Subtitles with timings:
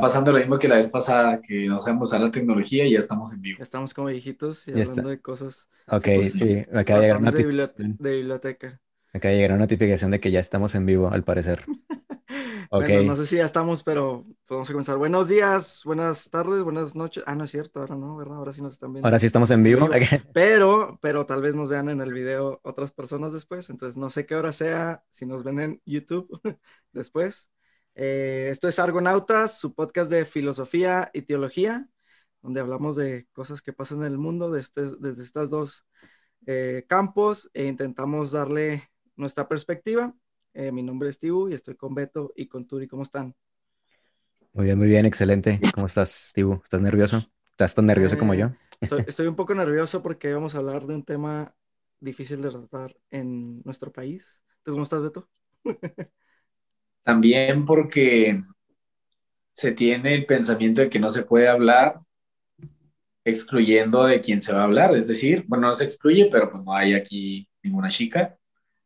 [0.00, 2.92] está pasando lo mismo que la vez pasada, que no sabemos usar la tecnología y
[2.92, 3.62] ya estamos en vivo.
[3.62, 5.08] Estamos como viejitos y Ya hablando está.
[5.10, 5.68] de cosas.
[5.88, 7.48] Ok, pues, sí, me acaba de llegar una ratones de, notificación.
[7.48, 8.80] bibliote- de biblioteca.
[9.12, 11.64] Me acaba de llegar una notificación de que ya estamos en vivo, al parecer.
[12.72, 12.84] Ok.
[12.84, 14.96] Bueno, no sé si ya estamos, pero podemos comenzar.
[14.96, 17.24] Buenos días, buenas tardes, buenas noches.
[17.26, 18.36] Ah, no es cierto, ahora no, ¿verdad?
[18.36, 19.08] Ahora sí nos están viendo.
[19.08, 19.88] Ahora sí estamos en vivo.
[20.32, 23.70] Pero, pero tal vez nos vean en el video otras personas después.
[23.70, 26.28] Entonces, no sé qué hora sea, si nos ven en YouTube
[26.92, 27.50] después.
[28.02, 31.86] Eh, esto es Argonautas, su podcast de filosofía y teología,
[32.40, 35.86] donde hablamos de cosas que pasan en el mundo este- desde estos dos
[36.46, 40.14] eh, campos e intentamos darle nuestra perspectiva.
[40.54, 42.88] Eh, mi nombre es Tibu y estoy con Beto y con Turi.
[42.88, 43.34] ¿Cómo están?
[44.54, 45.60] Muy bien, muy bien, excelente.
[45.74, 46.54] ¿Cómo estás, Tibu?
[46.64, 47.22] ¿Estás nervioso?
[47.50, 48.50] ¿Estás tan nervioso como Eh, yo?
[48.80, 51.54] Estoy, estoy un poco nervioso porque vamos a hablar de un tema
[52.00, 54.42] difícil de tratar en nuestro país.
[54.62, 55.28] ¿Tú cómo estás, Beto?
[57.02, 58.40] También porque
[59.52, 62.00] se tiene el pensamiento de que no se puede hablar
[63.24, 64.94] excluyendo de quien se va a hablar.
[64.96, 68.36] Es decir, bueno, no se excluye, pero pues no hay aquí ninguna chica.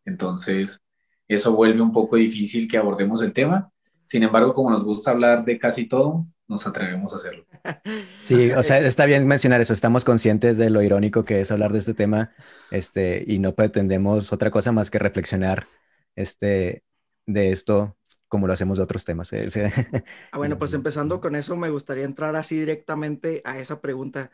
[0.05, 0.81] Entonces,
[1.29, 3.71] eso vuelve un poco difícil que abordemos el tema.
[4.05, 7.47] Sin embargo, como nos gusta hablar de casi todo, nos atrevemos a hacerlo.
[8.23, 9.75] Sí, o sea, está bien mencionar eso.
[9.75, 12.33] Estamos conscientes de lo irónico que es hablar de este tema,
[12.71, 15.67] este, y no pretendemos otra cosa más que reflexionar,
[16.17, 16.85] este,
[17.27, 17.99] de esto
[18.35, 19.33] como lo hacemos de otros temas.
[19.33, 19.47] eh.
[20.33, 24.33] Ah, bueno, pues empezando con eso, me gustaría entrar así directamente a esa pregunta.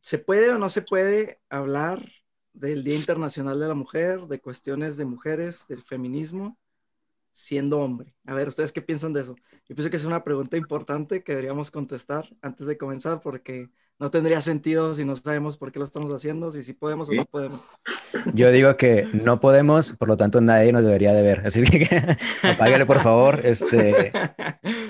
[0.00, 2.06] ¿Se puede o no se puede hablar
[2.54, 6.58] del Día Internacional de la Mujer, de cuestiones de mujeres, del feminismo,
[7.32, 8.14] siendo hombre?
[8.26, 9.36] A ver, ¿ustedes qué piensan de eso?
[9.68, 14.10] Yo pienso que es una pregunta importante que deberíamos contestar antes de comenzar porque no
[14.10, 17.26] tendría sentido si no sabemos por qué lo estamos haciendo, si sí podemos o no
[17.26, 17.60] podemos.
[18.34, 21.46] Yo digo que no podemos, por lo tanto nadie nos debería de ver.
[21.46, 21.86] Así que
[22.42, 23.40] apágale, por favor.
[23.44, 24.10] Este,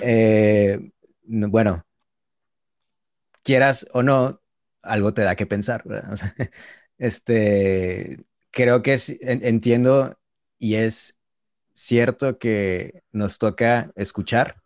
[0.01, 0.91] eh,
[1.25, 1.85] no- bueno,
[3.43, 4.41] quieras o no,
[4.81, 6.13] algo te da que pensar, ¿verdad?
[6.13, 6.33] O sea,
[6.97, 10.17] este, creo que es- en- entiendo
[10.57, 11.17] y es
[11.73, 14.61] cierto que nos toca escuchar,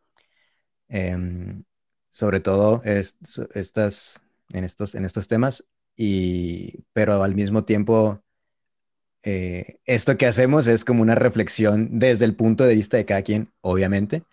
[0.87, 1.63] em,
[2.09, 3.17] sobre todo es-
[3.53, 4.21] estas,
[4.53, 8.23] en estos, en estos temas, y, pero al mismo tiempo,
[9.23, 13.21] eh, esto que hacemos es como una reflexión desde el punto de vista de cada
[13.23, 14.23] quien, obviamente,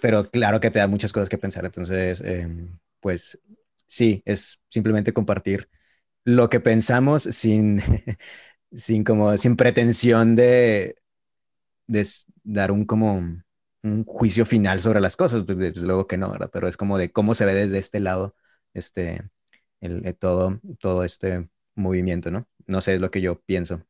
[0.00, 3.38] pero claro que te da muchas cosas que pensar, entonces, em, pues
[3.86, 5.68] sí, es simplemente compartir
[6.24, 7.80] lo que pensamos sin,
[8.72, 10.96] sin como, sin pretensión de,
[12.44, 13.14] dar un como
[13.82, 16.50] un juicio final sobre las cosas, desde luego que no, ¿verdad?
[16.52, 18.34] Pero es como de cómo se ve desde este lado,
[18.76, 19.22] este,
[19.80, 22.46] el, el todo, todo este movimiento, ¿no?
[22.66, 23.82] No sé, es lo que yo pienso.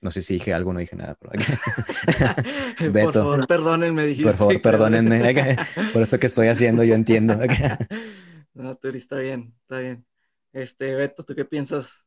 [0.00, 1.32] No sé si dije algo o no dije nada, pero
[2.92, 4.30] Por favor, perdónenme, dijiste.
[4.30, 5.34] por favor, perdónenme
[5.92, 7.38] por esto que estoy haciendo, yo entiendo.
[8.54, 10.06] No, Turi, está bien, está bien.
[10.52, 12.06] Este, Beto, ¿tú qué piensas?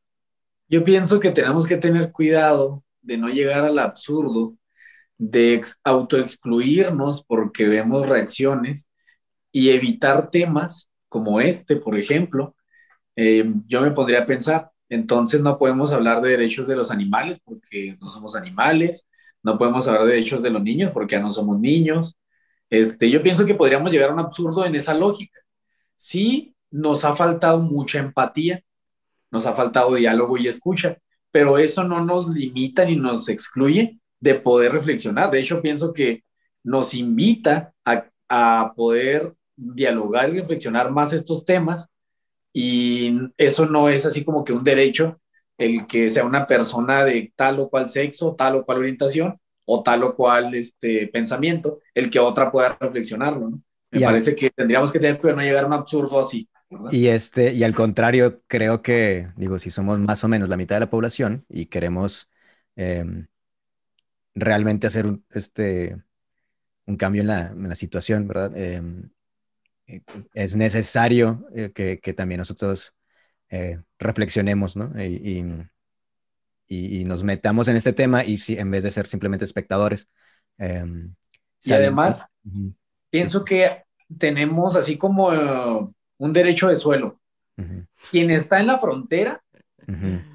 [0.68, 4.56] Yo pienso que tenemos que tener cuidado de no llegar al absurdo
[5.18, 8.88] de ex- autoexcluirnos porque vemos reacciones
[9.52, 12.56] y evitar temas como este, por ejemplo.
[13.16, 17.40] Eh, yo me pondría a pensar, entonces no podemos hablar de derechos de los animales
[17.44, 19.06] porque no somos animales,
[19.42, 22.16] no podemos hablar de derechos de los niños porque ya no somos niños.
[22.70, 25.40] Este, yo pienso que podríamos llegar a un absurdo en esa lógica.
[25.96, 28.62] Sí, nos ha faltado mucha empatía,
[29.30, 30.98] nos ha faltado diálogo y escucha,
[31.30, 35.30] pero eso no nos limita ni nos excluye de poder reflexionar.
[35.30, 36.24] De hecho, pienso que
[36.62, 39.34] nos invita a, a poder
[39.74, 41.88] dialogar y reflexionar más estos temas
[42.52, 45.20] y eso no es así como que un derecho
[45.58, 49.82] el que sea una persona de tal o cual sexo, tal o cual orientación o
[49.82, 53.50] tal o cual este, pensamiento, el que otra pueda reflexionarlo.
[53.50, 53.62] ¿no?
[53.92, 56.18] Me Y al- parece que tendríamos que tener cuidado de no llegar a un absurdo
[56.20, 56.48] así.
[56.70, 56.92] ¿verdad?
[56.92, 60.76] Y este, y al contrario, creo que, digo, si somos más o menos la mitad
[60.76, 62.28] de la población y queremos
[62.76, 63.28] em,
[64.34, 66.02] realmente hacer un, este,
[66.86, 68.56] un cambio en la, en la situación, ¿verdad?
[68.58, 69.10] Em, eh,
[70.34, 72.94] es necesario eh, que, que también nosotros
[73.50, 74.92] eh, reflexionemos, ¿no?
[75.02, 75.66] Y,
[76.68, 80.08] y- nos metamos en este tema y si, en vez de ser simplemente espectadores.
[80.58, 81.14] em,
[81.64, 82.24] Y además,
[83.10, 83.82] pienso que
[84.18, 85.88] tenemos así como eh,
[86.18, 87.20] un derecho de suelo.
[88.10, 89.42] Quien está en la frontera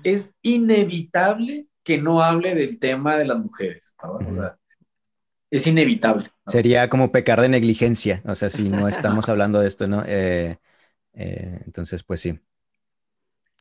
[0.03, 3.95] es inevitable que no hable del tema de las mujeres.
[4.03, 4.13] ¿no?
[4.13, 4.57] O sea,
[5.57, 6.31] es inevitable.
[6.45, 6.53] ¿no?
[6.53, 10.03] Sería como pecar de negligencia, o sea, si no estamos hablando de esto, ¿no?
[10.05, 10.59] Eh,
[11.13, 12.39] eh, entonces, pues sí,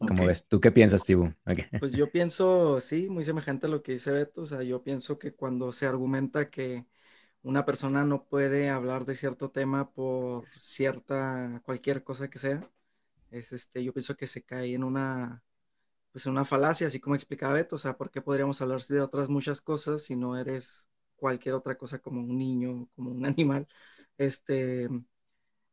[0.04, 0.24] como Ok.
[0.24, 1.32] ves, ¿tú qué piensas, Tibu?
[1.78, 4.42] Pues yo pienso, sí, muy semejante a lo que dice Beto.
[4.42, 6.86] O sea, yo pienso que cuando se argumenta que
[7.42, 12.70] una persona no puede hablar de cierto tema por cierta, cualquier cosa que sea.
[13.30, 15.44] Es este, yo pienso que se cae en una,
[16.12, 19.28] pues una falacia, así como explicaba Beto, o sea, ¿por qué podríamos hablar de otras
[19.30, 23.66] muchas cosas si no eres cualquier otra cosa como un niño, como un animal?
[24.18, 24.88] Este,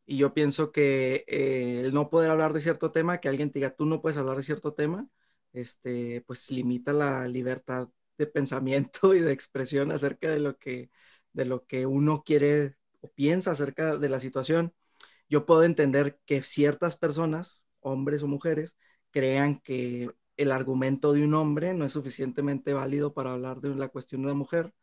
[0.05, 3.59] y yo pienso que eh, el no poder hablar de cierto tema, que alguien te
[3.59, 5.07] diga, tú no puedes hablar de cierto tema,
[5.53, 10.91] este, pues limita la libertad de pensamiento y de expresión acerca de lo que
[11.33, 14.73] de lo que uno quiere o piensa acerca de la situación,
[15.29, 18.77] yo puedo entender que ciertas personas, hombres o mujeres,
[19.11, 23.89] crean que el argumento de un hombre no es suficientemente válido para hablar de la
[23.89, 24.73] cuestión de una mujer.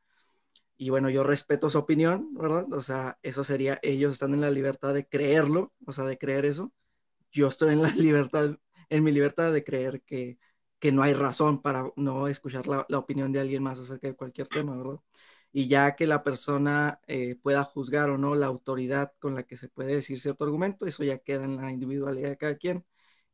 [0.78, 2.72] Y bueno, yo respeto su opinión, ¿verdad?
[2.72, 6.46] O sea, eso sería, ellos están en la libertad de creerlo, o sea, de creer
[6.46, 6.72] eso.
[7.32, 8.58] Yo estoy en la libertad,
[8.90, 10.38] en mi libertad de creer que,
[10.78, 14.16] que no hay razón para no escuchar la, la opinión de alguien más acerca de
[14.16, 15.00] cualquier tema, ¿verdad?
[15.52, 19.56] y ya que la persona eh, pueda juzgar o no la autoridad con la que
[19.56, 22.84] se puede decir cierto argumento, eso ya queda en la individualidad de cada quien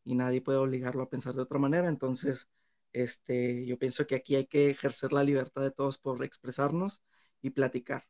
[0.05, 1.89] y nadie puede obligarlo a pensar de otra manera.
[1.89, 2.49] Entonces,
[2.93, 7.03] este, yo pienso que aquí hay que ejercer la libertad de todos por expresarnos
[7.45, 8.07] y platicar.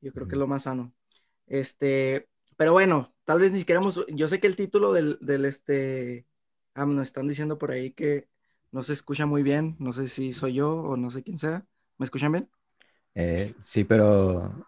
[0.00, 0.92] Yo creo que es lo más sano.
[1.46, 6.26] Este, pero bueno, tal vez ni queramos, yo sé que el título del, del este,
[6.74, 8.28] ah, nos están diciendo por ahí que
[8.72, 11.64] no se escucha muy bien, no sé si soy yo o no sé quién sea.
[11.98, 12.50] ¿Me escuchan bien?
[13.14, 14.66] Eh, sí, pero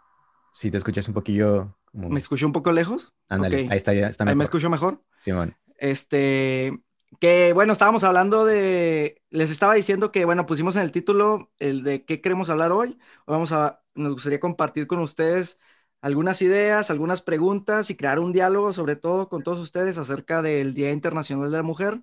[0.53, 1.77] si te escuchas un poquillo...
[1.93, 3.13] ¿Me escucho un poco lejos?
[3.29, 5.03] Ándale, ahí está, ya está ¿Me escucho mejor?
[5.21, 5.57] Simón.
[5.79, 6.79] Este,
[7.19, 11.83] que bueno, estábamos hablando de, les estaba diciendo que bueno, pusimos en el título el
[11.83, 12.99] de qué queremos hablar hoy.
[13.27, 15.59] Vamos a, nos gustaría compartir con ustedes
[16.01, 20.75] algunas ideas, algunas preguntas y crear un diálogo, sobre todo con todos ustedes, acerca del
[20.75, 22.01] Día Internacional de la Mujer,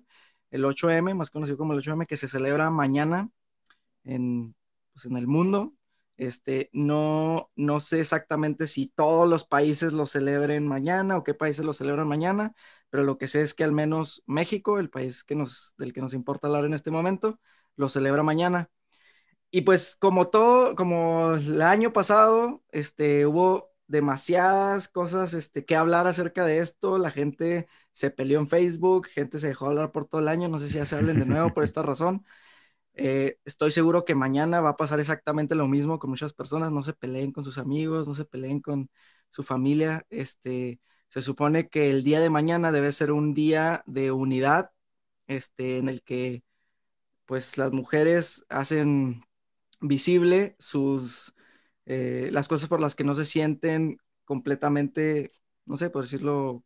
[0.50, 3.30] el 8M, más conocido como el 8M, que se celebra mañana
[4.04, 4.54] en,
[4.92, 5.74] pues, en el mundo.
[6.16, 11.64] Este, no, no sé exactamente si todos los países lo celebren mañana o qué países
[11.64, 12.54] lo celebran mañana,
[12.90, 16.00] pero lo que sé es que al menos México, el país que nos, del que
[16.00, 17.40] nos importa hablar en este momento,
[17.76, 18.70] lo celebra mañana.
[19.54, 26.08] Y pues como todo, como el año pasado, este, hubo demasiadas cosas este, que hablar
[26.08, 26.98] acerca de esto.
[26.98, 30.48] La gente se peleó en Facebook, gente se dejó hablar por todo el año.
[30.48, 32.26] No sé si ya se hablen de nuevo por esta razón.
[32.94, 36.72] Eh, estoy seguro que mañana va a pasar exactamente lo mismo con muchas personas.
[36.72, 38.90] No se peleen con sus amigos, no se peleen con
[39.30, 40.04] su familia.
[40.10, 44.72] Este, se supone que el día de mañana debe ser un día de unidad,
[45.28, 46.42] este, en el que
[47.26, 49.24] pues las mujeres hacen
[49.80, 51.34] visible sus
[51.86, 55.32] eh, las cosas por las que no se sienten completamente,
[55.66, 56.64] no sé, por decirlo,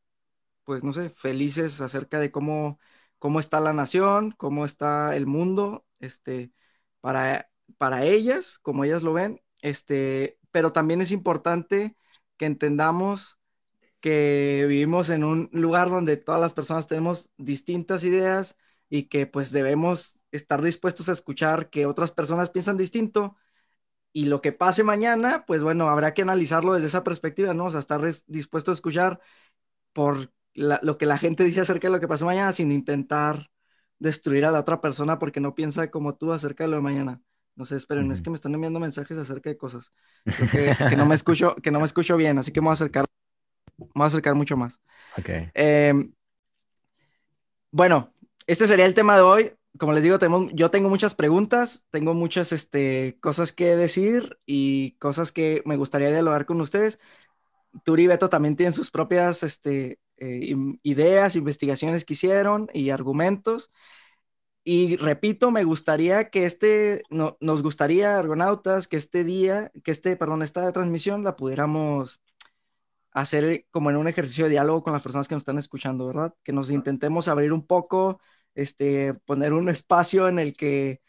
[0.64, 2.78] pues no sé, felices acerca de cómo,
[3.18, 6.52] cómo está la nación, cómo está el mundo este,
[7.00, 11.96] para, para ellas, como ellas lo ven, este, pero también es importante
[12.36, 13.38] que entendamos
[14.00, 18.56] que vivimos en un lugar donde todas las personas tenemos distintas ideas
[18.90, 23.36] y que pues debemos estar dispuestos a escuchar que otras personas piensan distinto
[24.12, 27.66] y lo que pase mañana, pues bueno, habrá que analizarlo desde esa perspectiva, ¿no?
[27.66, 29.20] O sea, estar dispuesto a escuchar
[29.92, 33.50] por lo que la gente dice acerca de lo que pase mañana sin intentar
[33.98, 37.20] destruir a la otra persona porque no piensa como tú acerca de lo de mañana.
[37.54, 39.92] No sé, esperen, es que me están enviando mensajes acerca de cosas
[40.52, 43.04] que, no me escucho, que no me escucho bien, así que me voy a acercar,
[43.76, 44.80] me voy a acercar mucho más.
[45.16, 45.28] Ok.
[45.54, 46.12] Em,
[47.72, 48.14] bueno,
[48.48, 49.52] este sería el tema de hoy.
[49.78, 50.18] Como les digo,
[50.54, 56.10] yo tengo muchas preguntas, tengo muchas este, cosas que decir y cosas que me gustaría
[56.10, 56.98] dialogar con ustedes.
[57.84, 63.70] Turi y Beto también tienen sus propias este, eh, ideas, investigaciones que hicieron y argumentos.
[64.64, 70.16] Y repito, me gustaría que este, no, nos gustaría, argonautas, que este día, que este,
[70.16, 72.20] perdón, esta transmisión la pudiéramos
[73.12, 76.34] hacer como en un ejercicio de diálogo con las personas que nos están escuchando, ¿verdad?
[76.42, 78.20] Que nos intentemos abrir un poco,
[78.58, 81.00] este, poner un espacio en el que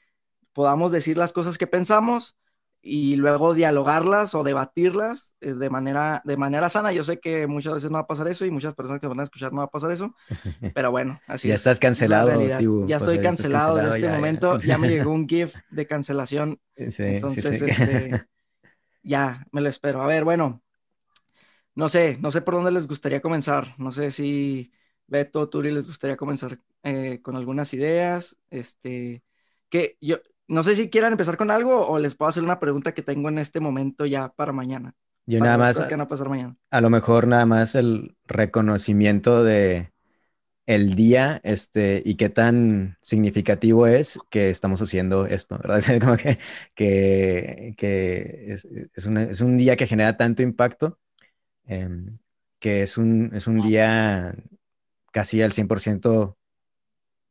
[0.53, 2.37] podamos decir las cosas que pensamos
[2.79, 6.93] y luego dialogarlas o debatirlas eh, de, manera, de manera sana.
[6.93, 9.19] Yo sé que muchas veces no va a pasar eso y muchas personas que van
[9.19, 10.13] a escuchar no va a pasar eso,
[10.75, 14.57] pero bueno, así ya estás cancelado, tío, Ya estoy cancelado, en este momento.
[14.63, 14.77] Ya.
[14.77, 16.61] me llegó un GIF de cancelación.
[16.75, 18.27] Entonces, Este,
[19.03, 20.03] ya me lo espero.
[20.03, 20.61] A ver, bueno,
[21.73, 23.73] no sé, no sé por dónde les gustaría comenzar.
[23.79, 24.71] No sé si
[25.09, 28.37] Beto, Turi les gustaría comenzar eh, con algunas ideas.
[28.49, 29.23] Este,
[29.69, 32.93] que yo, no sé si quieran empezar con algo o les puedo hacer una pregunta
[32.93, 34.95] que tengo en este momento ya para mañana.
[35.25, 35.79] Yo nada más.
[35.79, 36.57] Que van a pasar mañana.
[36.71, 39.91] A lo mejor nada más el reconocimiento de
[40.65, 45.81] el día este, y qué tan significativo es que estamos haciendo esto, ¿verdad?
[46.01, 46.37] Como que,
[47.75, 50.99] que, es, es, un día que genera tanto impacto,
[51.65, 52.19] em,
[52.59, 54.35] que es un, es un día
[55.19, 56.37] casi al 100%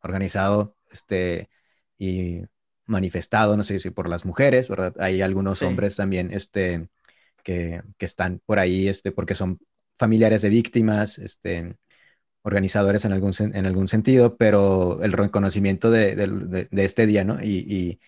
[0.02, 1.48] organizado este,
[1.96, 2.42] y
[2.84, 4.94] manifestado, no sé si por las mujeres, ¿verdad?
[4.98, 6.90] Hay algunos hombres también este,
[7.42, 9.58] que, que, están por ahí este, porque son
[9.96, 11.76] familiares de víctimas, este,
[12.42, 17.42] organizadores en algún, en algún sentido, pero el reconocimiento de, de, este día, ¿no?
[17.42, 17.98] Y,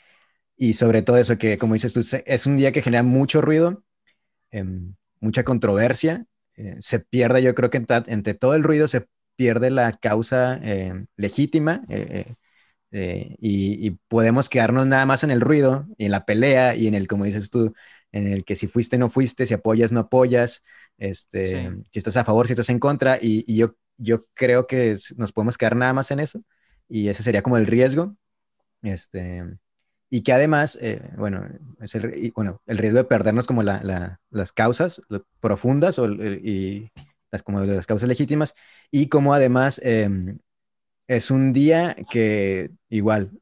[0.58, 3.82] y, sobre todo eso que, como dices tú, es un día que genera mucho ruido,
[4.50, 9.06] em, mucha controversia, eh, se pierde, yo creo que entre todo el ruido se
[9.40, 12.34] pierde la causa em, legítima eh,
[12.90, 16.88] eh, y, y, podemos quedarnos nada más en el ruido y en la pelea y
[16.88, 17.72] en el, como dices tú,
[18.12, 20.62] en el que si fuiste, no fuiste, si apoyas, no apoyas,
[20.98, 24.96] este, si estás a favor, si estás en contra, y, y yo yo creo que
[25.16, 26.42] nos podemos quedar nada más en eso
[26.86, 28.16] y ese sería como el riesgo.
[28.82, 29.42] Este,
[30.10, 31.46] y que además, eh, bueno,
[31.80, 35.00] es el, bueno, el riesgo de perdernos como la, las causas
[35.40, 36.90] profundas o, y
[37.30, 38.54] las, como las causas legítimas
[38.90, 40.38] y como además em,
[41.08, 43.32] es un día que igual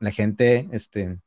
[0.00, 1.18] la gente, este,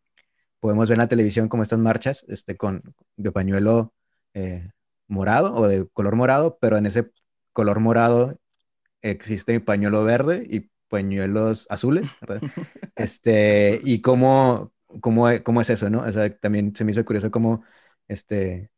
[0.60, 2.84] podemos ver en la televisión como estas marchas este, con
[3.18, 3.94] de pañuelo
[4.34, 4.72] eh,
[5.08, 7.12] morado o de color morado, pero en ese
[7.54, 8.40] color morado
[9.02, 12.42] existe pañuelo verde y pañuelos azules, ¿verdad?
[12.96, 14.72] Este, y cómo,
[15.02, 16.02] cómo, cómo es eso, ¿no?
[16.02, 17.64] O sea, también se me hizo curioso cómo,
[18.08, 18.70] este,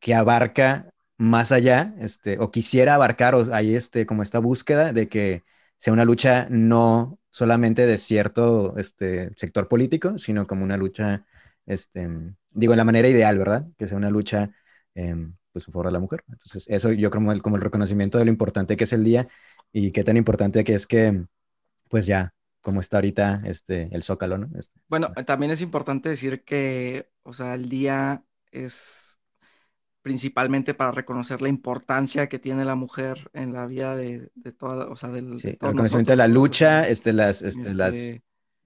[0.00, 0.92] que abarca
[1.22, 5.44] más allá, este, o quisiera abarcar, o hay este, como esta búsqueda de que
[5.76, 11.24] sea una lucha no solamente de cierto este, sector político, sino como una lucha,
[11.64, 12.08] este,
[12.50, 13.66] digo, en la manera ideal, ¿verdad?
[13.78, 14.50] Que sea una lucha
[14.94, 16.24] em, pues a favor de la mujer.
[16.28, 19.28] Entonces, eso yo creo como el reconocimiento de lo importante que es el día
[19.72, 21.24] y qué tan importante que es que,
[21.88, 24.50] pues ya, como está ahorita este, el Zócalo, ¿no?
[24.58, 29.11] Este, bueno, también es importante decir que, o sea, el día es
[30.02, 34.88] principalmente para reconocer la importancia que tiene la mujer en la vida de, de toda,
[34.88, 38.22] o sea, del sí, el reconocimiento de la lucha, este, las, este, las, este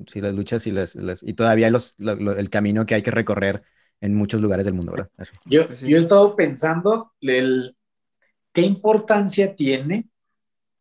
[0.07, 3.63] sí, las luchas y las, las y todavía los, el camino que hay que recorrer
[4.01, 5.11] en muchos lugares del mundo, ¿verdad?
[5.45, 7.77] Yo, pues yo he estado pensando el,
[8.53, 10.09] qué importancia tiene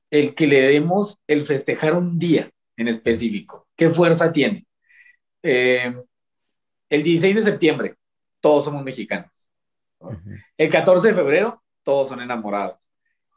[0.10, 3.68] el que le demos el festejar un día en específico.
[3.76, 4.66] ¿Qué fuerza tiene?
[5.44, 5.94] Eh,
[6.90, 7.96] el 16 de septiembre,
[8.40, 9.32] todos somos mexicanos.
[10.58, 12.78] El 14 de febrero, todos son enamorados.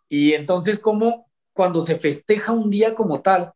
[0.08, 3.52] Y entonces, ¿cómo cuando se festeja un día como tal,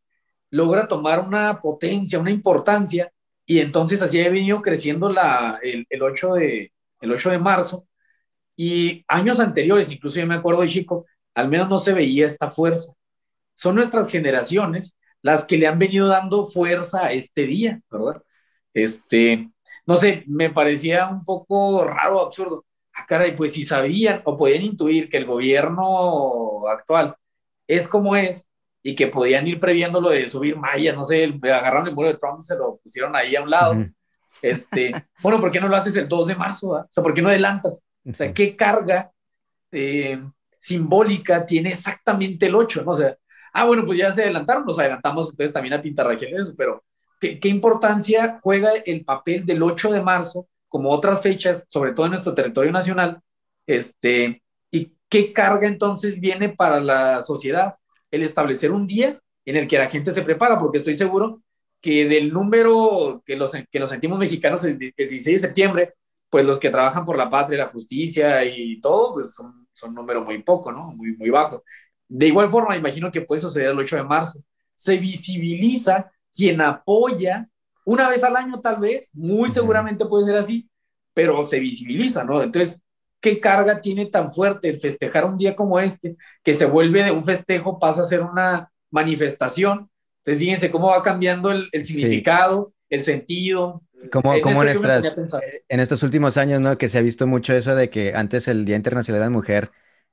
[0.51, 3.13] logra tomar una potencia, una importancia?
[3.47, 7.87] Y entonces así ha venido creciendo la, el, el, 8 de, el 8 de marzo.
[8.57, 12.51] Y años anteriores, incluso yo me acuerdo de chico, al menos no se veía esta
[12.51, 12.93] fuerza
[13.55, 18.23] son nuestras generaciones las que le han venido dando fuerza a este día, ¿verdad?
[18.75, 19.51] Este,
[19.87, 22.65] no sé, me parecía un poco raro, absurdo.
[22.95, 27.17] Ah, caray, pues si sabían o podían intuir que el gobierno actual
[27.67, 28.49] es como es
[28.83, 32.17] y que podían ir previendo lo de subir malla, no sé, agarraron el muro de
[32.17, 33.87] Trump, se lo pusieron ahí a un lado.
[34.43, 36.69] Este, bueno, ¿por qué no lo haces el 2 de marzo?
[36.69, 37.83] O sea, ¿por qué no adelantas?
[38.05, 39.11] O sea, ¿qué carga
[39.71, 40.21] eh,
[40.59, 42.83] simbólica tiene exactamente el 8?
[42.83, 42.91] ¿no?
[42.91, 43.17] O sea,
[43.53, 46.85] ah, bueno, pues ya se adelantaron, nos adelantamos entonces también a Pintarragel eso, pero
[47.21, 52.07] ¿qué, ¿qué, importancia juega el papel del 8 de marzo, como otras fechas, sobre todo
[52.07, 53.21] en nuestro territorio nacional,
[53.67, 57.75] este, y qué carga entonces viene para la sociedad
[58.11, 61.43] el establecer un día en el que la gente se prepara, porque estoy seguro
[61.79, 65.95] que del número que, los, que nos sentimos mexicanos el, 16 de septiembre,
[66.31, 69.97] pues los que trabajan por la patria, la justicia y todo, pues son, son un
[69.97, 70.93] número muy poco, ¿no?
[70.93, 71.65] Muy, muy bajo.
[72.09, 74.43] De igual forma, imagino que puede suceder el 8 de marzo.
[74.75, 77.47] Se visibiliza quien apoya
[77.85, 80.69] una vez al año tal vez, muy seguramente puede ser así,
[81.15, 82.43] pero se visibiliza, ¿no?
[82.43, 82.83] Entonces,
[83.21, 87.11] ¿qué carga tiene tan fuerte el festejar un día como este, que se vuelve de
[87.11, 89.91] un festejo, pasa a ser una manifestación?
[90.19, 93.83] Entonces, fíjense cómo va cambiando el, significado, el sentido.
[94.11, 94.69] Como, en, como en,
[95.69, 96.79] en estos últimos años, ¿no?
[96.79, 99.71] Que se ha visto mucho eso de que antes el Día Internacional de la Mujer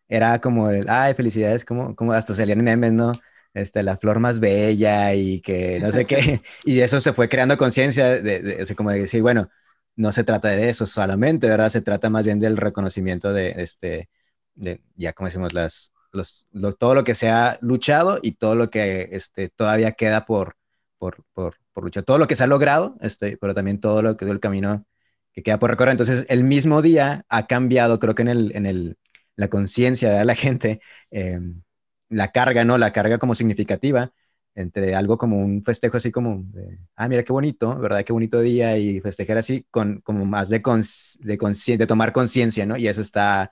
[0.08, 3.12] era como el, ay, felicidades, como, como hasta salían memes, ¿no?
[3.54, 7.58] Este, la flor más bella y que no sé qué, y eso se fue creando
[7.58, 9.50] conciencia de, de, como de decir, bueno,
[9.96, 11.70] no se trata de eso solamente, ¿verdad?
[11.70, 14.10] Se trata más bien del reconocimiento de, este,
[14.56, 16.46] de, ya como decimos, las, los,
[16.80, 20.56] todo lo que se ha luchado y todo lo que este, todavía queda por,
[20.98, 24.26] por, por, luchar, todo lo que se ha logrado, este, pero también todo lo que
[24.26, 24.86] el camino
[25.34, 25.92] que queda por recorrer.
[25.92, 28.98] Entonces, el mismo día ha cambiado, creo que en el, en el,
[29.36, 31.62] la conciencia de la gente, em,
[32.10, 32.78] la carga, ¿no?
[32.78, 34.12] La carga como significativa
[34.56, 36.44] entre algo como un festejo así como,
[36.96, 38.04] ah, mira qué bonito, ¿verdad?
[38.04, 40.60] Qué bonito día y festejar así con como más de,
[41.22, 42.76] de, de tomar conciencia, ¿no?
[42.78, 43.52] Y eso está,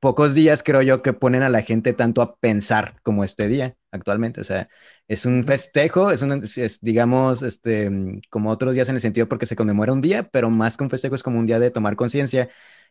[0.00, 3.76] pocos días creo yo que ponen a la gente tanto a pensar como este día
[3.92, 4.68] actualmente, o sea,
[5.08, 6.40] es un festejo, es un,
[6.82, 7.90] digamos, este,
[8.30, 10.90] como otros días en el sentido porque se conmemora un día, pero más que un
[10.90, 12.48] festejo es como un día de tomar conciencia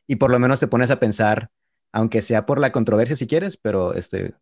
[0.07, 1.51] y por lo menos te pones a pensar,
[1.93, 4.33] aunque sea por la controversia si quieres, pero este,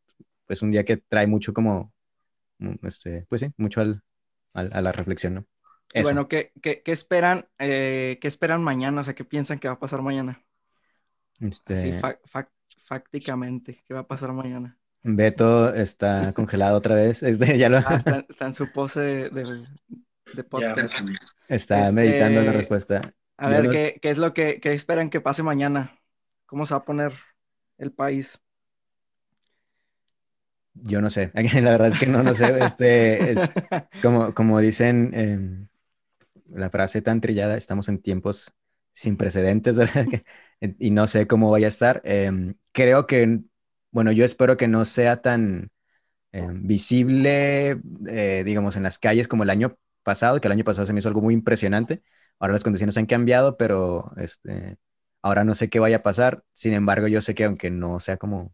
[0.48, 1.94] pues un día que trae mucho como
[2.84, 4.02] este, pues sí, mucho al,
[4.54, 5.46] a la reflexión, ¿no?
[6.02, 9.02] Bueno, ¿qué, qué, qué esperan, eh, ¿qué esperan mañana?
[9.02, 10.44] O sea, ¿qué piensan que va a pasar mañana?
[11.40, 11.78] Este...
[11.78, 11.92] Sí,
[12.84, 14.78] fácticamente, ¿qué va a pasar mañana?
[15.04, 17.24] Beto está congelado otra vez.
[17.24, 17.78] Este, ya lo...
[17.78, 19.66] Ah, está, en su pose de,
[20.34, 20.96] de, podcast.
[21.48, 23.14] Está meditando la respuesta.
[23.38, 26.00] A ver, ¿qué, ¿qué, es lo que qué esperan que pase mañana?
[26.46, 27.14] ¿Cómo se va a poner
[27.78, 28.40] el país?
[30.84, 31.32] Yo no sé,
[31.62, 33.40] la verdad es que no, no sé, este, es
[34.02, 35.70] como, como dicen
[36.50, 38.54] la frase tan trillada, estamos en tiempos
[38.92, 40.06] sin precedentes, ¿verdad?
[40.60, 42.02] y no sé cómo vaya a estar.
[42.04, 43.42] Em, creo que,
[43.92, 45.70] bueno, yo espero que no sea tan
[46.32, 50.86] em, visible, eh, digamos, en las calles como el año pasado, que el año pasado
[50.86, 52.02] se me hizo algo muy impresionante.
[52.40, 54.78] Ahora las condiciones han cambiado, pero este,
[55.22, 56.44] ahora no sé qué vaya a pasar.
[56.54, 58.54] Sin embargo, yo sé que aunque no sea como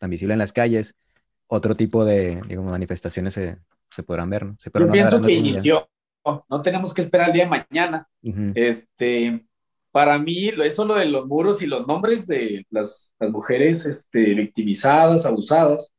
[0.00, 0.96] tan visible en las calles,
[1.46, 3.58] otro tipo de manifestaciones se,
[3.90, 4.56] se, podrán ver, ¿no?
[4.58, 5.88] Yo pienso que inició,
[6.24, 8.08] no tenemos que esperar el día de mañana.
[8.54, 9.44] Este,
[9.90, 14.34] para mí, eso lo de los muros y los nombres de las, las mujeres este,
[14.34, 15.92] victimizadas, abusadas,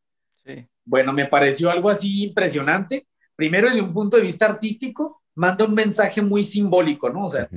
[0.85, 3.07] bueno, me pareció algo así impresionante.
[3.35, 7.25] Primero, desde un punto de vista artístico, manda un mensaje muy simbólico, ¿no?
[7.25, 7.47] O sea,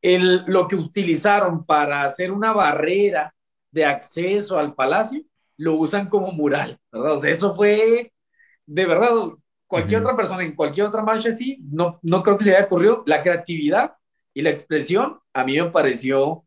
[0.00, 3.34] el, lo que utilizaron para hacer una barrera
[3.70, 5.22] de acceso al palacio
[5.56, 7.14] lo usan como mural, ¿verdad?
[7.14, 8.12] O sea, eso fue,
[8.66, 9.10] de verdad,
[9.66, 13.02] cualquier otra persona en cualquier otra marcha así, no, no creo que se haya ocurrido.
[13.06, 13.94] La creatividad
[14.34, 16.44] y la expresión a mí me pareció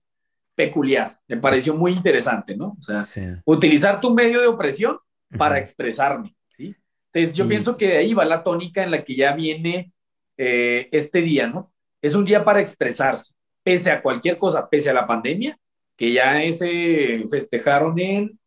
[0.55, 2.75] peculiar, me pareció muy interesante, ¿no?
[2.77, 3.03] O sea,
[3.45, 4.97] utilizar tu medio de opresión
[5.38, 6.75] para expresarme, ¿sí?
[7.12, 9.93] Entonces yo pienso que de ahí va la tónica en la que ya viene
[10.38, 11.71] eh, este día, ¿no?
[12.01, 15.57] Es un día para expresarse, pese a cualquier cosa, pese a la pandemia,
[15.95, 18.38] que ya se festejaron en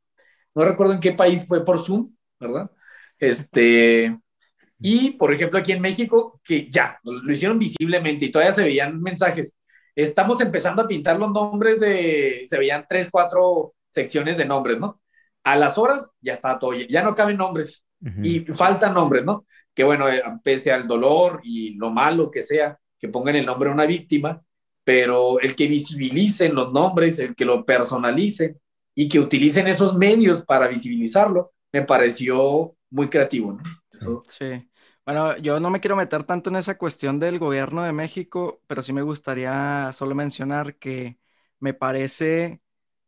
[0.55, 2.71] no recuerdo en qué país fue por Zoom, ¿verdad?
[3.19, 4.19] Este,
[4.79, 9.01] y por ejemplo aquí en México, que ya, lo hicieron visiblemente y todavía se veían
[9.01, 9.57] mensajes.
[9.95, 15.01] Estamos empezando a pintar los nombres de, se veían tres, cuatro secciones de nombres, ¿no?
[15.45, 17.85] A las horas ya está todo, ya no caben nombres
[18.23, 19.47] y faltan nombres, ¿no?
[19.75, 23.69] Que bueno, eh, pese al dolor y lo malo que sea, que pongan el nombre
[23.69, 24.43] de una víctima,
[24.85, 28.59] pero el que visibilicen los nombres, el que lo personalicen,
[28.95, 33.53] y que utilicen esos medios para visibilizarlo, me pareció muy creativo.
[33.53, 34.23] ¿no?
[34.29, 34.69] sí.
[35.05, 38.83] Bueno, yo no me quiero meter tanto en esa cuestión del gobierno de México, pero
[38.85, 41.19] sí me gustaría solo mencionar que
[41.59, 42.63] me parece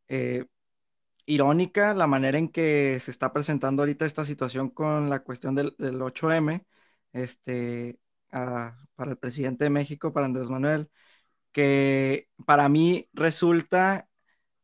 [0.08, 0.46] eh,
[1.26, 5.74] irónica la manera en que se está presentando ahorita esta situación con la cuestión del,
[5.78, 6.64] 8M,
[7.12, 7.98] este,
[8.30, 10.90] para el presidente de México, para Andrés Manuel,
[11.52, 14.08] que para mí resulta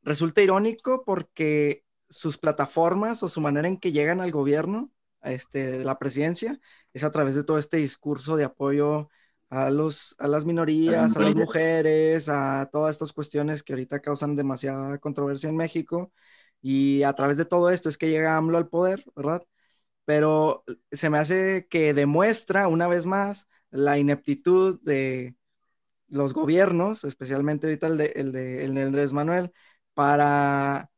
[0.03, 4.91] resulta irónico porque sus plataformas o su manera en que llegan al gobierno,
[5.23, 6.59] este, de la presidencia,
[6.93, 9.09] es a través de todo este discurso de apoyo
[9.51, 14.37] a, los, a las minorías, a las mujeres, a todas estas cuestiones que ahorita causan
[14.37, 16.13] demasiada controversia en México.
[16.63, 19.43] Y a través de todo esto es que llega AMLO al poder, ¿verdad?
[20.05, 25.37] Pero se me hace que demuestra una vez más la ineptitud de
[26.09, 29.53] los gobiernos, especialmente ahorita el de, el de, el de Andrés Manuel,
[30.01, 30.91] para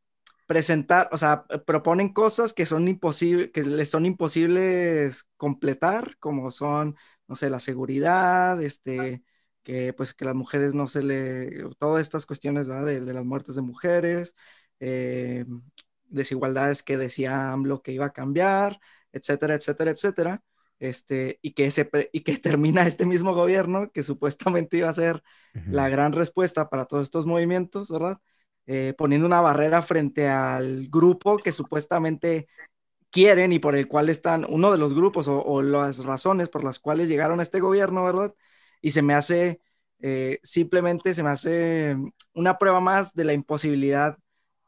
[0.47, 6.97] presentar, o sea, proponen cosas que son imposibles, que les son imposibles completar, como son,
[7.27, 9.25] no sé, la seguridad, este,
[9.65, 13.57] que pues que las mujeres no se le, todas estas cuestiones de, de, las muertes
[13.57, 14.37] de mujeres,
[14.79, 15.45] eh,
[16.09, 18.79] desigualdades que decía AMLO que iba a cambiar,
[19.13, 20.43] etcétera, etcétera, etcétera.
[20.79, 25.25] Este, y, que se, y que termina este mismo gobierno que supuestamente iba a ser
[25.55, 28.19] la gran respuesta para todos estos movimientos, ¿verdad?
[28.67, 32.47] Eh, poniendo una barrera frente al grupo que supuestamente
[33.11, 36.79] quieren y por el cual están, uno de los grupos o, las razones por las
[36.79, 38.35] cuales llegaron a este gobierno, ¿verdad?
[38.81, 39.61] Y se me hace,
[40.01, 41.97] eh, simplemente se me hace
[42.35, 44.19] una prueba más de la imposibilidad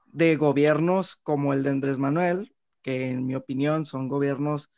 [0.07, 4.71] de gobiernos como el de Andrés Manuel, que en mi opinión son gobiernos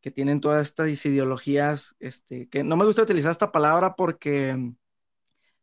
[0.00, 4.74] que tienen todas estas ideologías, este, que no me gusta utilizar esta palabra porque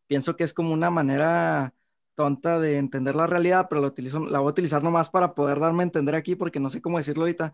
[0.07, 1.73] pienso que es como una manera
[2.19, 5.61] tonta de entender la realidad, pero la, utilizo, la voy a utilizar nomás para poder
[5.61, 7.53] darme a entender aquí, porque no sé cómo decirlo ahorita,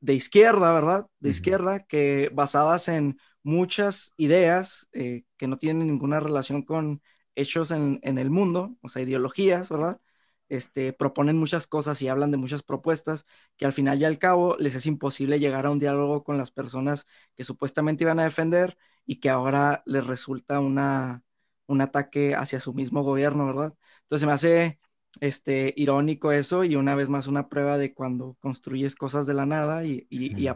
[0.00, 1.08] de izquierda, ¿verdad?
[1.18, 7.02] De izquierda, que basadas en muchas ideas eh, que no tienen ninguna relación con
[7.34, 10.00] hechos en, en, el mundo, o sea, ideologías, ¿verdad?
[10.48, 14.56] Este, proponen muchas cosas y hablan de muchas propuestas que al final y al cabo
[14.60, 18.78] les es imposible llegar a un diálogo con las personas que supuestamente iban a defender
[19.06, 21.24] y que ahora les resulta una,
[21.66, 23.74] un ataque hacia su mismo gobierno, ¿verdad?
[24.02, 24.78] Entonces me hace
[25.20, 29.46] este, irónico eso y una vez más una prueba de cuando construyes cosas de la
[29.46, 30.48] nada y, y,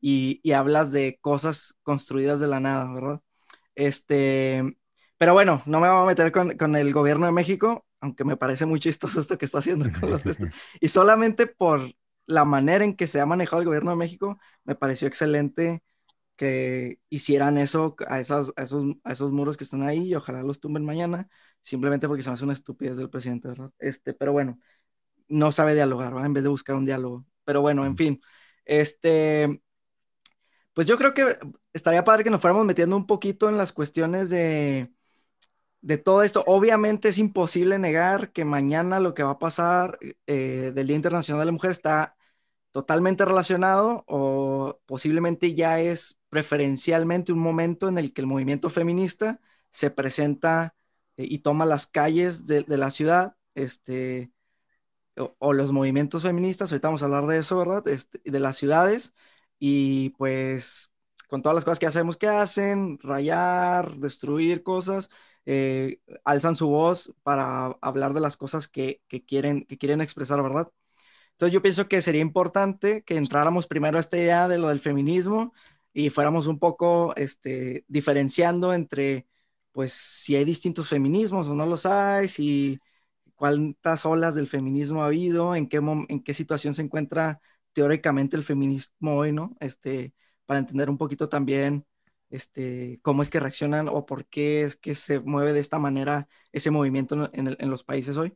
[0.00, 3.20] y, hablas de cosas construidas de la nada, ¿verdad?
[3.74, 4.76] Este,
[5.18, 8.36] pero bueno, no me voy a meter con, con, el gobierno de México, aunque me
[8.36, 10.48] parece muy chistoso esto que está haciendo con los textos.
[10.80, 11.80] Y solamente por
[12.26, 15.82] la manera en que se ha manejado el gobierno de México, me pareció excelente
[16.36, 20.42] que hicieran eso a, esas, a, esos, a esos muros que están ahí y ojalá
[20.42, 21.28] los tumben mañana,
[21.62, 23.70] simplemente porque se me hace una estupidez del presidente, ¿verdad?
[23.78, 24.58] Este, pero bueno,
[25.28, 26.26] no sabe dialogar, ¿verdad?
[26.26, 27.26] En vez de buscar un diálogo.
[27.44, 28.22] Pero bueno, en fin,
[28.64, 29.62] este,
[30.72, 31.24] pues yo creo que
[31.72, 34.92] estaría padre que nos fuéramos metiendo un poquito en las cuestiones de,
[35.82, 36.44] de todo esto.
[36.46, 41.40] Obviamente es imposible negar que mañana lo que va a pasar eh, del Día Internacional
[41.42, 42.16] de la Mujer está
[42.72, 49.38] totalmente relacionado o posiblemente ya es preferencialmente un momento en el que el movimiento feminista
[49.70, 50.74] se presenta
[51.18, 54.32] eh, y toma las calles de, la ciudad, este,
[55.16, 57.86] o, los movimientos feministas, ahorita vamos a hablar de eso, ¿verdad?
[57.86, 59.12] Este, de las ciudades,
[59.58, 60.90] y pues
[61.28, 65.10] con todas las cosas que hacemos que hacen, rayar, destruir cosas,
[65.44, 70.42] eh, alzan su voz para hablar de las cosas que, que, quieren, que quieren expresar,
[70.42, 70.72] ¿verdad?
[71.32, 74.80] Entonces yo pienso que sería importante que entráramos primero a esta idea de lo del
[74.80, 75.52] feminismo
[75.92, 79.26] y fuéramos un poco este, diferenciando entre,
[79.72, 82.78] pues, si hay distintos feminismos o no los hay, si
[83.34, 87.40] cuántas olas del feminismo ha habido, en qué, en qué situación se encuentra
[87.72, 89.56] teóricamente el feminismo hoy, ¿no?
[89.60, 90.14] Este,
[90.46, 91.86] para entender un poquito también
[92.30, 96.28] este, cómo es que reaccionan o por qué es que se mueve de esta manera
[96.52, 98.34] ese movimiento en, en los países hoy.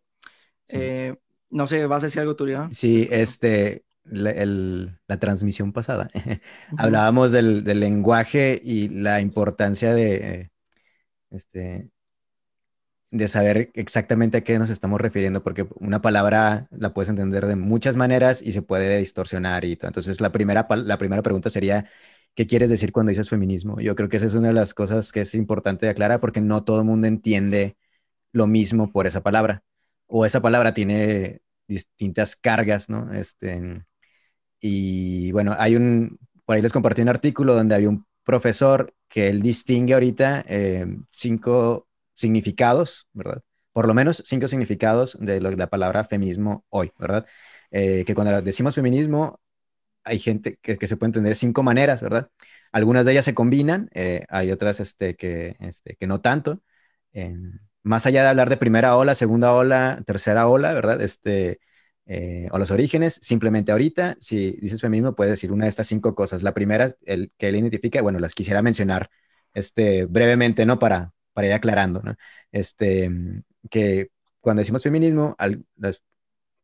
[0.69, 1.17] Eh,
[1.51, 2.71] no sé, ¿vas a decir algo, Turión?
[2.71, 6.11] Sí, este, la, transmisión pasada,
[6.79, 10.51] hablábamos del, lenguaje y la importancia de,
[11.31, 11.91] este,
[13.11, 17.57] de saber exactamente a qué nos estamos refiriendo, porque una palabra la puedes entender de
[17.57, 19.89] muchas maneras y se puede distorsionar y todo.
[19.89, 21.89] Entonces, la primera, la primera pregunta sería,
[22.35, 23.81] ¿qué quieres decir cuando dices feminismo?
[23.81, 26.65] Yo creo que esa es una de las cosas que es importante aclarar porque no
[26.65, 27.77] todo el mundo entiende
[28.33, 29.65] lo mismo por esa palabra
[30.07, 33.13] o esa palabra tiene distintas cargas, ¿no?
[33.13, 33.85] Este,
[34.61, 39.29] y bueno, hay un, por ahí les compartí un artículo donde había un profesor que
[39.29, 43.43] él distingue ahorita eh, cinco significados, ¿verdad?
[43.73, 47.27] Por lo menos cinco significados de, la palabra feminismo hoy, ¿verdad?
[47.71, 49.41] Eh, que cuando decimos feminismo,
[50.05, 52.31] hay gente que, se puede entender de cinco maneras, ¿verdad?
[52.73, 56.63] Algunas de ellas se combinan, eh, hay otras este, que, este, que no tanto
[57.87, 61.01] más allá de hablar de primera ola, segunda ola, tercera ola, ¿verdad?
[61.03, 61.61] Este,
[62.07, 66.15] eh, o los orígenes, simplemente ahorita, si dices feminismo, puedes decir una de estas cinco
[66.15, 66.43] cosas.
[66.43, 69.11] La primera, el que él identifica, bueno, las quisiera mencionar
[69.55, 70.79] este, brevemente, ¿no?
[70.79, 72.17] Para, para ir aclarando, ¿no?
[72.53, 73.11] Este,
[73.71, 75.37] que cuando decimos feminismo,
[75.77, 76.03] las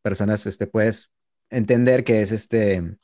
[0.03, 1.11] personas, este, puedes
[1.51, 2.99] entender que es este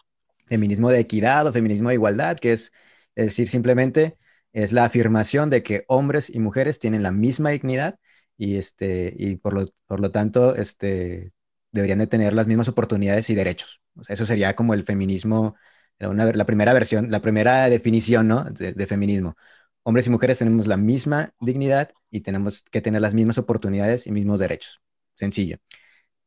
[0.46, 2.72] feminismo de equidad o feminismo de igualdad, que es,
[3.14, 4.16] es decir, simplemente
[4.52, 7.98] es la afirmación de que hombres y mujeres tienen la misma dignidad
[8.36, 11.32] y, este, y por, lo, por lo tanto este,
[11.72, 13.80] deberían de tener las mismas oportunidades y derechos.
[14.08, 15.56] eso sería como el feminismo,
[15.98, 18.44] la primera versión, la primera definición ¿no?
[18.44, 19.36] de, feminismo.
[19.82, 24.12] Hombres y mujeres tenemos la misma dignidad y tenemos que tener las mismas oportunidades y
[24.12, 24.80] mismos derechos.
[25.14, 25.58] Sencillo.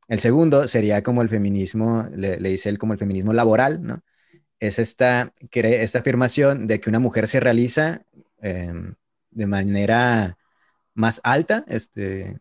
[0.08, 4.04] El segundo sería como el feminismo, le, dice él como el feminismo laboral, ¿no?
[4.60, 8.04] Es esta, esta afirmación de que una mujer se realiza
[8.42, 8.96] em,
[9.32, 10.38] de manera
[10.94, 12.38] más alta este,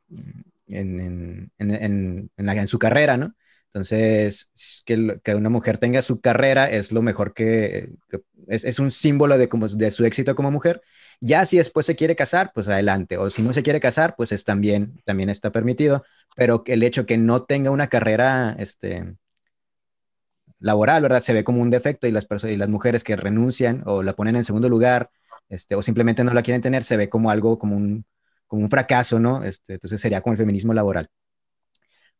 [0.71, 3.35] en, en, en, su carrera, ¿no?
[3.67, 7.91] Entonces, que, que, una mujer tenga su carrera es lo mejor que,
[8.49, 10.83] es, es, un símbolo de, como, de su éxito como mujer.
[11.21, 13.17] Ya si después se quiere casar, pues adelante.
[13.19, 16.05] O si no se quiere casar, pues es también, también está permitido.
[16.37, 19.17] Pero el hecho que no tenga una carrera este,
[20.59, 21.21] laboral, ¿verdad?
[21.21, 24.37] Se ve como un defecto y las, y las mujeres que renuncian o la ponen
[24.37, 25.11] en segundo lugar
[25.51, 28.07] este, o simplemente no la quieren tener, se ve como algo, como un,
[28.51, 29.45] como un fracaso, ¿no?
[29.45, 31.09] Este, entonces sería como el feminismo laboral.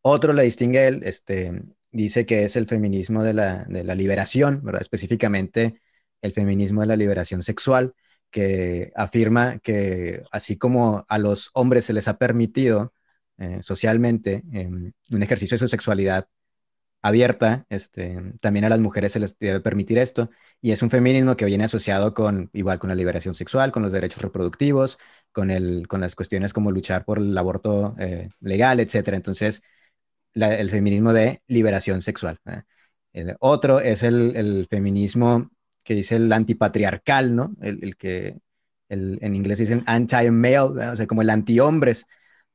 [0.03, 3.67] Otro le distingue él, este, dice que es el feminismo de la,
[3.97, 4.63] liberación.
[4.81, 5.81] Específicamente
[6.23, 7.95] el feminismo de la liberación sexual,
[8.31, 12.93] que afirma que así como a los hombres se les ha permitido
[13.39, 14.45] eh, socialmente
[15.11, 16.29] un ejercicio de su sexualidad
[17.03, 21.37] abierta, este, también a las mujeres se les debe permitir esto, y es un feminismo
[21.37, 24.99] que viene asociado con, igual, con la liberación sexual, con los derechos reproductivos,
[25.33, 29.09] con, el, con las cuestiones como luchar por el aborto eh, legal, etc.
[29.15, 29.63] Entonces,
[30.35, 32.39] el feminismo de liberación sexual.
[33.13, 35.51] El otro es el, el, feminismo
[35.85, 37.57] que dice el antipatriarcal, ¿no?
[37.61, 38.39] El, el que
[38.89, 40.59] en inglés dicen anti-male,
[40.91, 42.07] o sea, como el anti-hombres,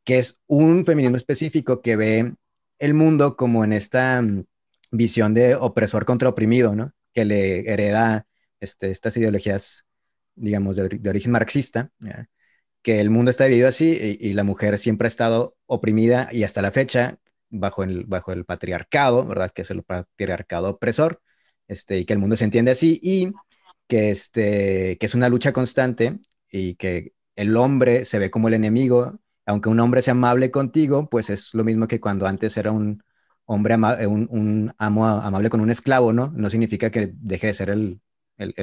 [0.04, 2.36] que es un feminismo específico que ve
[2.80, 4.46] el mundo como en esta mm,
[4.92, 6.94] visión de opresor contra oprimido, ¿no?
[7.14, 8.28] Que le hereda
[8.60, 9.86] este, estas ideologías,
[10.36, 11.92] digamos, de, origen marxista,
[12.82, 16.62] que el mundo está dividido así y, la mujer siempre ha estado oprimida y hasta
[16.62, 17.18] la fecha
[17.50, 18.06] bajo el,
[18.46, 19.52] patriarcado, ¿verdad?
[19.52, 21.22] Que es el patriarcado opresor,
[21.68, 23.32] este, y que el mundo se entiende así y
[23.88, 26.20] que, este, que es una lucha constante
[26.52, 31.10] y que el hombre se ve como el enemigo aunque un hombre sea amable contigo,
[31.10, 33.04] pues es lo mismo que cuando antes era un
[33.46, 36.34] hombre, eh, un, amo amable con un esclavo, ¿no?
[36.36, 38.02] No significa que deje de ser el,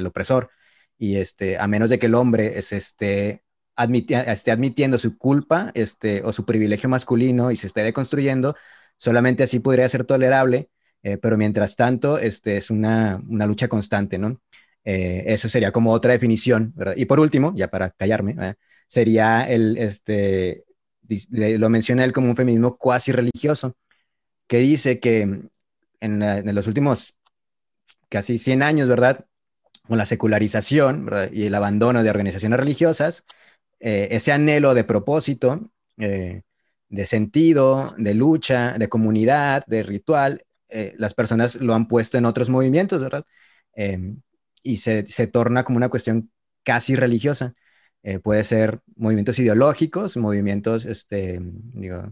[0.05, 0.49] opresor.
[0.97, 3.43] Y este, a menos de que el hombre es, este,
[3.77, 8.55] esté admitiendo su culpa este, o su privilegio masculino y se esté deconstruyendo,
[8.97, 10.69] solamente así podría ser tolerable,
[11.01, 14.41] eh, pero mientras tanto este, es una, lucha constante, ¿no?
[14.85, 16.95] Eh, eso sería como otra definición, ¿verdad?
[16.97, 18.35] Y por último, ya para callarme,
[18.87, 20.65] sería el, este,
[21.31, 23.75] lo menciona él como un feminismo cuasi religioso,
[24.47, 25.49] que dice que
[25.99, 27.17] en, los últimos
[28.09, 29.25] casi 100 años, ¿verdad?
[29.87, 33.25] Con la secularización y el abandono de organizaciones religiosas,
[33.79, 36.43] eh, ese anhelo de propósito, eh,
[36.89, 42.25] de sentido, de lucha, de comunidad, de ritual, eh, las personas lo han puesto en
[42.25, 43.25] otros movimientos, ¿verdad?
[44.61, 46.31] y se, se torna como una cuestión
[46.63, 47.55] casi religiosa.
[48.03, 52.11] Eh, puede ser movimientos ideológicos, movimientos este, digo,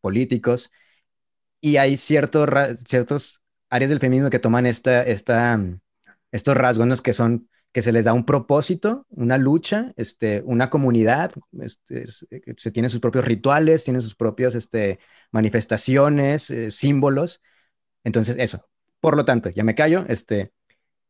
[0.00, 0.70] políticos,
[1.60, 2.48] y hay ciertos,
[2.86, 3.40] ciertos
[3.70, 5.58] áreas del feminismo que toman esta, esta,
[6.30, 11.32] estos rasgos que son que se les da un propósito, una lucha, este, una comunidad,
[11.60, 14.98] este, eh, se tienen sus propios rituales, tienen sus propios este,
[15.32, 17.42] manifestaciones, eh, símbolos.
[18.04, 18.68] Entonces, eso.
[19.00, 20.04] Por lo tanto, ya me callo.
[20.08, 20.52] Este,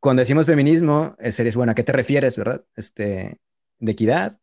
[0.01, 2.65] cuando decimos feminismo, sería, bueno, ¿a qué te refieres, verdad?
[2.77, 3.41] Este,
[3.79, 4.39] de equidad,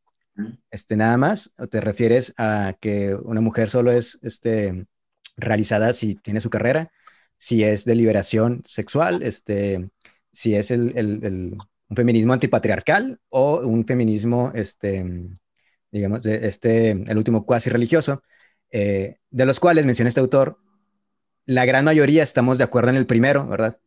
[0.71, 4.85] este, nada más, o te refieres a que una mujer solo es este,
[5.37, 6.91] realizada si tiene su carrera,
[7.37, 9.89] si es de liberación sexual, este,
[10.31, 11.57] si es el,
[11.89, 15.05] un feminismo antipatriarcal o un feminismo, este,
[15.91, 18.23] digamos, este, el último cuasi religioso,
[18.71, 20.59] eh, de los cuales menciona este autor,
[21.45, 23.79] la gran mayoría estamos de acuerdo en el primero, ¿verdad?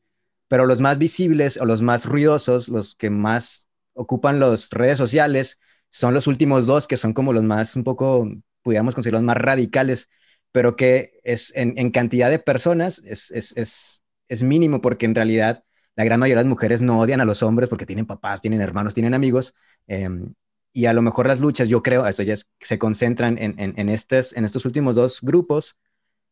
[0.48, 3.67] Pero los más visibles o los más ruidosos, los que más
[3.98, 8.28] ocupan las redes sociales son los últimos dos que son como los más, un poco,
[8.62, 10.08] pudiéramos considerar los más radicales,
[10.52, 15.64] pero que es en, cantidad de personas es, es, es, mínimo porque en realidad
[15.96, 18.61] la gran mayoría de las mujeres no odian a los hombres porque tienen papás, tienen
[18.61, 19.54] hermanos, tienen amigos.
[19.87, 20.34] Em,
[20.72, 24.37] y a lo mejor las luchas, yo creo, esto ya se concentran en, en, estos,
[24.37, 25.78] en estos últimos dos grupos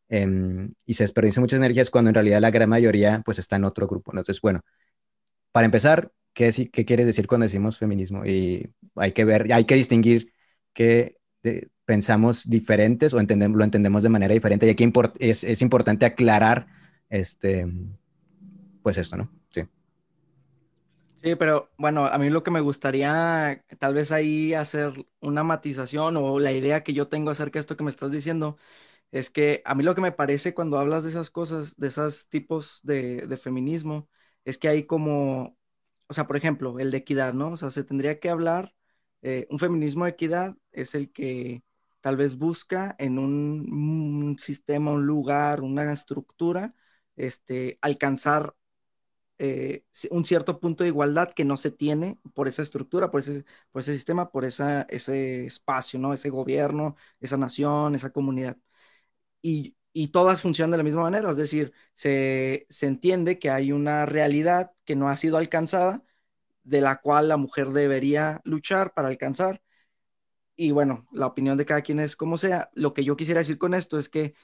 [0.09, 3.65] em, y se desperdician muchas energías cuando en realidad la gran mayoría pues está en
[3.65, 4.13] otro grupo.
[4.13, 4.61] Entonces, bueno,
[5.53, 8.25] para empezar, ¿qué, qué quieres decir cuando decimos feminismo?
[8.27, 10.33] Y hay que ver, hay que distinguir
[10.75, 11.17] qué
[11.87, 14.67] pensamos diferentes o entendemos, lo entendemos de manera diferente.
[14.67, 16.67] Y aquí es, es importante aclarar
[17.09, 17.67] este,
[18.83, 19.31] pues esto, ¿no?
[19.51, 19.63] Sí.
[21.23, 26.17] Sí, pero bueno, a mí lo que me gustaría tal vez ahí hacer una matización
[26.19, 28.59] o la idea que yo tengo acerca de esto que me estás diciendo
[29.13, 32.29] es que a mí lo que me parece cuando hablas de esas cosas, de esos
[32.29, 34.09] tipos de feminismo,
[34.45, 35.57] es que hay como
[36.09, 37.53] o sea, por ejemplo, el de equidad, ¿no?
[37.53, 38.75] O sea, se tendría que hablar,
[39.23, 41.63] eh, un feminismo de equidad es el que
[42.01, 46.75] tal vez busca en un, sistema, un lugar, una estructura,
[47.17, 48.55] este, alcanzar
[49.39, 53.45] eh, un cierto punto de igualdad que no se tiene por esa estructura, por ese,
[53.73, 56.15] por ese sistema, por esa, ese espacio, ¿no?
[56.15, 58.57] Ese gobierno, esa nación, esa comunidad.
[59.43, 64.05] Y, y todas funcionan de la misma manera, es decir, se, entiende que hay una
[64.05, 66.05] realidad que no ha sido alcanzada,
[66.65, 69.63] de la cual la mujer debería luchar para alcanzar.
[70.57, 72.71] Y bueno, la opinión de cada quien es como sea.
[72.75, 74.35] Lo que yo quisiera decir con esto es que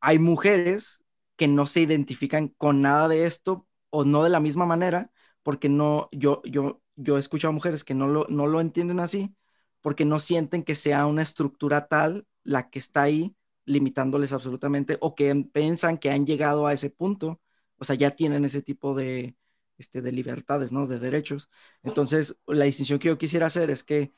[0.00, 1.04] hay mujeres
[1.36, 5.12] que no se identifican con nada de esto o no de la misma manera,
[5.44, 9.36] porque no, yo, yo, yo he escuchado mujeres que no lo, no lo entienden así,
[9.80, 15.14] porque no sienten que sea una estructura tal la que está ahí limitándoles absolutamente o
[15.14, 17.40] que piensan que han llegado a ese punto,
[17.76, 19.36] o sea, ya tienen ese tipo de,
[19.78, 20.86] este, de libertades, ¿no?
[20.86, 21.50] De derechos.
[21.82, 24.12] Entonces, la distinción que yo quisiera hacer es que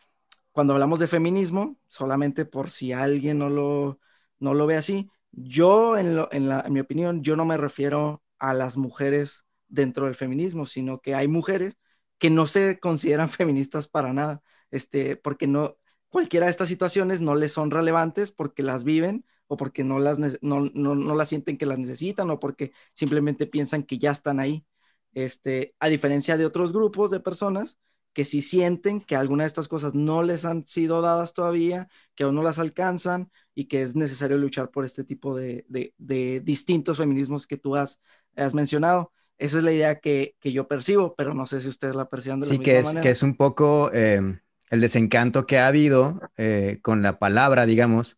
[0.52, 4.00] cuando hablamos de feminismo, solamente por si alguien no lo,
[4.38, 5.11] no lo ve así.
[5.33, 10.66] Yo, en, en mi opinión, yo no me refiero a las mujeres dentro del feminismo,
[10.66, 11.78] sino que hay mujeres
[12.18, 15.76] que no se consideran feministas para nada, este, porque no,
[16.09, 20.18] cualquiera de estas situaciones no les son relevantes porque las viven o porque no las,
[20.42, 24.40] no, no, no las sienten que las necesitan o porque simplemente piensan que ya están
[24.40, 24.64] ahí.
[25.12, 27.78] Este, a diferencia de otros grupos de personas
[28.14, 32.24] que si sienten que alguna de estas cosas no les han sido dadas todavía, que
[32.24, 36.98] aún no las alcanzan y que es necesario luchar por este tipo de, de, distintos
[36.98, 38.00] feminismos que tú has,
[38.37, 39.12] has mencionado.
[39.37, 42.38] Esa es la idea que, que, yo percibo, pero no sé si ustedes la perciben
[42.38, 44.38] de sí, la misma que es, que es un poco em,
[44.70, 48.16] el desencanto que ha habido eh, con la palabra, digamos.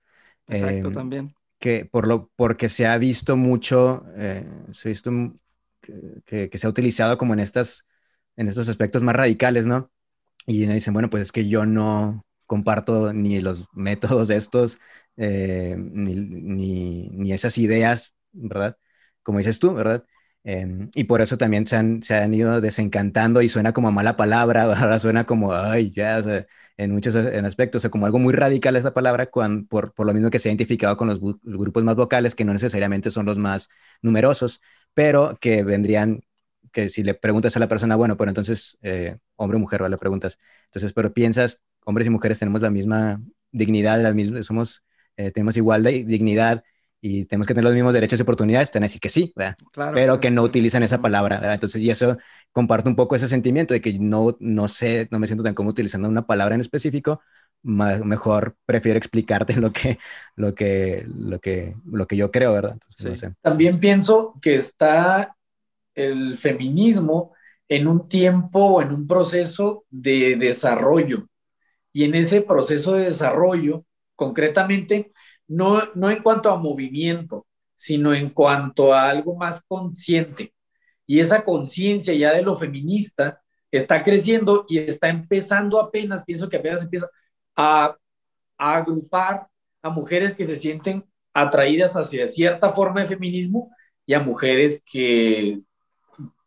[0.49, 1.35] Exacto, em, también.
[1.59, 5.11] Que por lo, porque se ha visto mucho, eh, se ha visto
[5.81, 7.87] que, que, se ha utilizado como en estas
[8.37, 9.91] en estos aspectos más radicales, ¿no?
[10.47, 14.79] Y dicen, bueno, pues es que yo no comparto ni los métodos estos,
[15.17, 18.77] eh, ni, esas ideas, ¿verdad?
[19.23, 20.05] Como dices tú, ¿verdad?
[20.49, 24.17] Em, y por eso también se han, se han, ido desencantando y suena como mala
[24.17, 28.07] palabra, ahora suena como, ay, ya, o sea, en muchos en aspectos, o sea, como
[28.07, 31.09] algo muy radical esa palabra, cuando, por, por, lo mismo que se ha identificado con
[31.09, 33.71] los, grupos más vocales, que no necesariamente son los más
[34.03, 34.61] numerosos,
[34.95, 36.23] pero que vendrían
[36.73, 39.95] que si le preguntas a la persona, bueno, pero entonces, eh, hombre o mujer, ¿vale?
[39.95, 40.39] Le preguntas.
[40.67, 44.85] Entonces, pero piensas, hombres y mujeres tenemos la misma dignidad, la misma, somos,
[45.17, 46.63] eh, tenemos igual de dignidad
[47.01, 49.57] y tenemos que tener los mismos derechos y oportunidades, te decir que sí, ¿verdad?
[49.95, 51.55] pero que no utilizan esa palabra, ¿verdad?
[51.55, 52.17] Entonces, y eso
[52.53, 55.73] comparto un poco ese sentimiento de que no, no sé, no me siento tan cómodo
[55.73, 57.21] utilizando una palabra en específico,
[57.63, 59.99] mejor prefiero explicarte lo que,
[60.37, 62.79] lo que, lo que, lo que yo creo, ¿verdad?
[63.43, 65.37] También pienso que está
[65.95, 67.35] el feminismo
[67.69, 71.27] en un tiempo o en un proceso de desarrollo.
[71.93, 75.13] Y en ese proceso de desarrollo, concretamente,
[75.49, 80.55] no, no en cuanto a movimiento, sino en cuanto a algo más consciente.
[81.07, 86.57] Y esa conciencia ya de lo feminista está creciendo y está empezando apenas, pienso que
[86.57, 87.09] apenas empieza
[87.55, 87.97] a,
[88.59, 89.49] agrupar
[89.83, 91.05] a mujeres que se sienten
[91.35, 93.71] atraídas hacia cierta forma de feminismo
[94.07, 95.61] y a mujeres que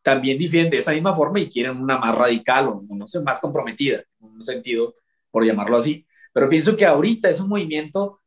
[0.02, 4.04] también difieren de esa misma forma y quieren una más radical o, no más comprometida,
[4.22, 4.96] en un sentido,
[5.30, 6.08] por llamarlo así.
[6.34, 8.19] Pero pienso que ahorita es un movimiento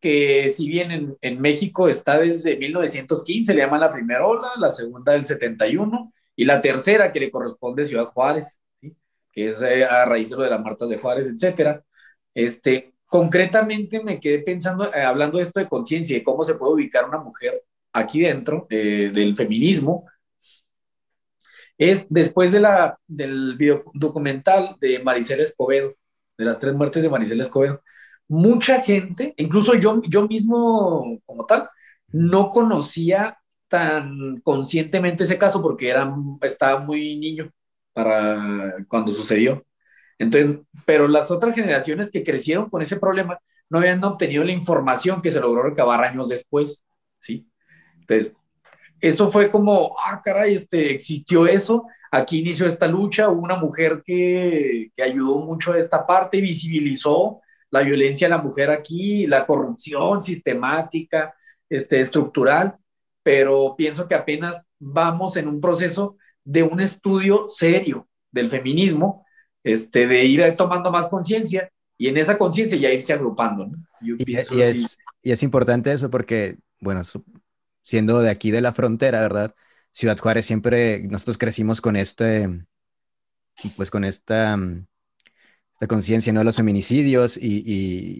[0.00, 4.70] que si bien en, en México está desde 1915, le llama la primera ola, la
[4.70, 8.60] segunda del 71 y la tercera que le corresponde a Ciudad Juárez,
[9.32, 11.82] que es eh, a raíz de lo de las Martas de Juárez, etcétera.
[12.34, 16.74] Este, concretamente me quedé pensando, eh, hablando de esto de conciencia y cómo se puede
[16.74, 20.06] ubicar una mujer aquí dentro eh, del feminismo,
[21.78, 25.94] es después de la, del video documental de Maricela Escobedo,
[26.38, 27.82] de las tres muertes de Maricela Escobedo.
[28.28, 31.68] Mucha gente, incluso yo, yo mismo como tal,
[32.08, 37.50] no conocía tan conscientemente ese caso porque era, estaba muy niño
[37.92, 39.64] para cuando sucedió.
[40.18, 45.22] Entonces, pero las otras generaciones que crecieron con ese problema no habían obtenido la información
[45.22, 46.84] que se logró recabar años después,
[47.18, 47.46] ¿sí?
[48.00, 48.34] Entonces,
[49.00, 54.02] eso fue como, ah, caray, este, existió eso, aquí inició esta lucha, hubo una mujer
[54.04, 59.46] que, que ayudó mucho a esta parte, visibilizó la violencia de la mujer aquí, la
[59.46, 61.34] corrupción sistemática,
[61.68, 62.76] este, estructural,
[63.22, 69.26] pero pienso que apenas vamos en un proceso de un estudio serio del feminismo,
[69.64, 73.66] este, de ir tomando más conciencia y en esa conciencia ya irse agrupando.
[73.66, 73.76] ¿no?
[74.00, 77.02] Y, y, es, y, es, importante eso porque, bueno,
[77.82, 79.54] siendo de aquí de la frontera, ¿verdad?
[79.90, 82.48] Ciudad Juárez siempre, nosotros crecimos con este,
[83.76, 84.56] pues con esta,
[85.76, 86.40] esta conciencia, ¿no?
[86.40, 87.62] De los feminicidios y,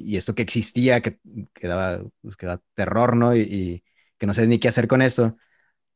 [0.05, 1.19] y, esto que existía, que,
[1.55, 3.35] que daba, pues, que daba terror, ¿no?
[3.35, 3.83] Y,
[4.19, 5.39] que no sé ni qué hacer con eso.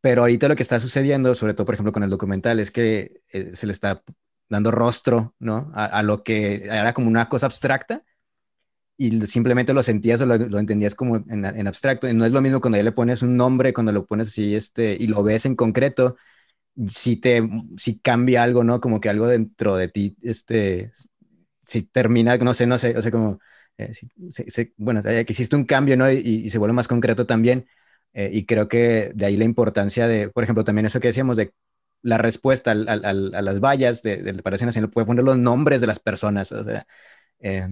[0.01, 3.23] Pero ahorita lo que está sucediendo, sobre todo, por ejemplo, con el documental, es que
[3.33, 4.03] eh, se le está
[4.49, 5.71] dando rostro, ¿no?
[5.75, 8.05] A, lo que era como una cosa abstracta
[8.97, 12.09] y simplemente lo sentías o lo, entendías como en, abstracto.
[12.09, 14.55] Y no es lo mismo cuando ya le pones un nombre, cuando lo pones así,
[14.55, 16.17] este, y lo ves en concreto,
[16.89, 18.81] si te, si cambia algo, ¿no?
[18.81, 20.91] Como que algo dentro de ti, este,
[21.71, 23.39] si termina, no sé, no sé, o sea, como,
[23.79, 23.93] eh,
[24.77, 26.11] bueno, que existe un cambio, ¿no?
[26.11, 27.69] Y, se vuelve más concreto también.
[28.13, 31.37] Eh, y creo que de ahí la importancia de, por ejemplo, también eso que decíamos
[31.37, 31.55] de
[32.03, 35.87] la respuesta a las vallas de, de la Palacio Nacional, puede poner los nombres de
[35.87, 36.87] las personas, o sea,
[37.41, 37.69] eh,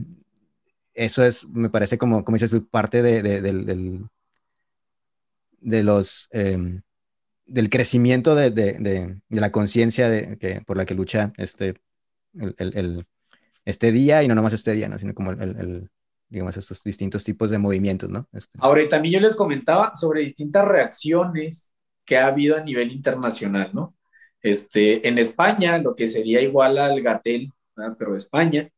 [0.94, 4.08] eso es, me parece como, como dices, parte de, de, del,
[5.60, 6.82] de los, em,
[7.46, 10.10] del crecimiento de, de la conciencia
[10.66, 11.74] por la que lucha este,
[12.34, 13.06] el, el,
[13.68, 14.98] este día, y no nomás este día, ¿no?
[14.98, 15.90] sino como el,
[16.30, 18.26] digamos, estos distintos tipos de movimientos, ¿no?
[18.32, 18.58] Este.
[18.62, 21.70] Ahora, y también yo les comentaba sobre distintas reacciones
[22.06, 23.94] que ha habido a nivel internacional, ¿no?
[24.40, 27.52] Este, en España, lo que sería igual al Gatel,
[27.98, 28.70] pero España,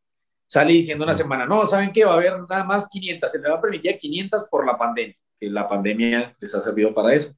[0.47, 2.05] sale diciendo una semana, no, ¿saben qué?
[2.05, 5.17] Va a haber nada más 500, se le va a permitir 500 por la pandemia,
[5.39, 7.33] que la pandemia les ha servido para eso.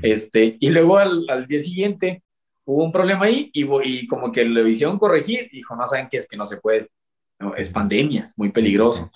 [0.00, 2.24] Este, y luego al, al día siguiente
[2.64, 6.18] hubo un problema ahí y, y como que lo hicieron corregir, dijo, no, ¿saben qué?
[6.18, 6.90] Es que no se puede,
[7.38, 9.10] no, es pandemia, es muy peligroso.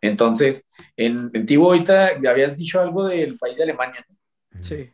[0.00, 0.64] Entonces,
[0.96, 4.06] en, en Tibo ahorita habías dicho algo del país de Alemania.
[4.60, 4.90] Sí.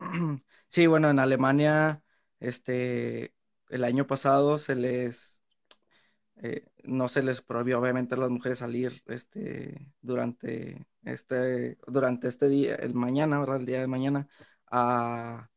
[0.68, 2.00] Sí, bueno, en Alemania,
[2.40, 3.34] este,
[3.68, 5.42] el año pasado se les,
[6.36, 12.48] eh, no se les prohibió obviamente a las mujeres salir, este, durante este, durante este
[12.48, 13.56] día, el mañana, ¿verdad?
[13.56, 14.28] El día de mañana,
[14.70, 15.48] a,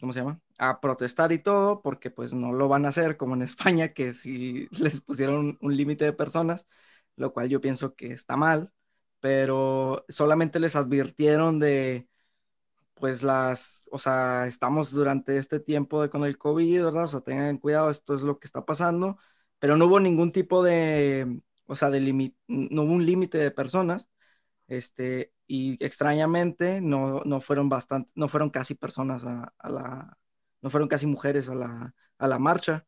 [0.00, 0.40] ¿cómo se llama?
[0.58, 4.12] A protestar y todo, porque pues no lo van a hacer como en España, que
[4.14, 6.66] si les pusieron un límite de personas,
[7.16, 8.72] lo cual yo pienso que está mal,
[9.20, 12.08] pero solamente les advirtieron de,
[12.94, 17.04] pues las, o sea, estamos durante este tiempo de, con el COVID, ¿verdad?
[17.04, 19.18] O sea, tengan cuidado, esto es lo que está pasando,
[19.58, 22.00] pero no hubo ningún tipo de, o sea, de
[22.48, 24.10] no hubo un límite de personas,
[24.68, 30.18] este, y extrañamente no, no fueron bastante, no fueron casi personas a, a, la,
[30.66, 32.86] no fueron casi mujeres a la, a la marcha,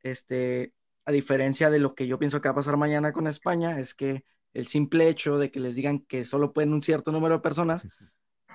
[0.00, 0.72] este,
[1.04, 3.94] a diferencia de lo que yo pienso que va a pasar mañana con España, es
[3.94, 4.24] que
[4.54, 7.88] el simple hecho de que les digan que solo pueden un cierto número de personas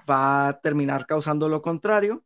[0.09, 2.23] va a terminar causando lo contrario,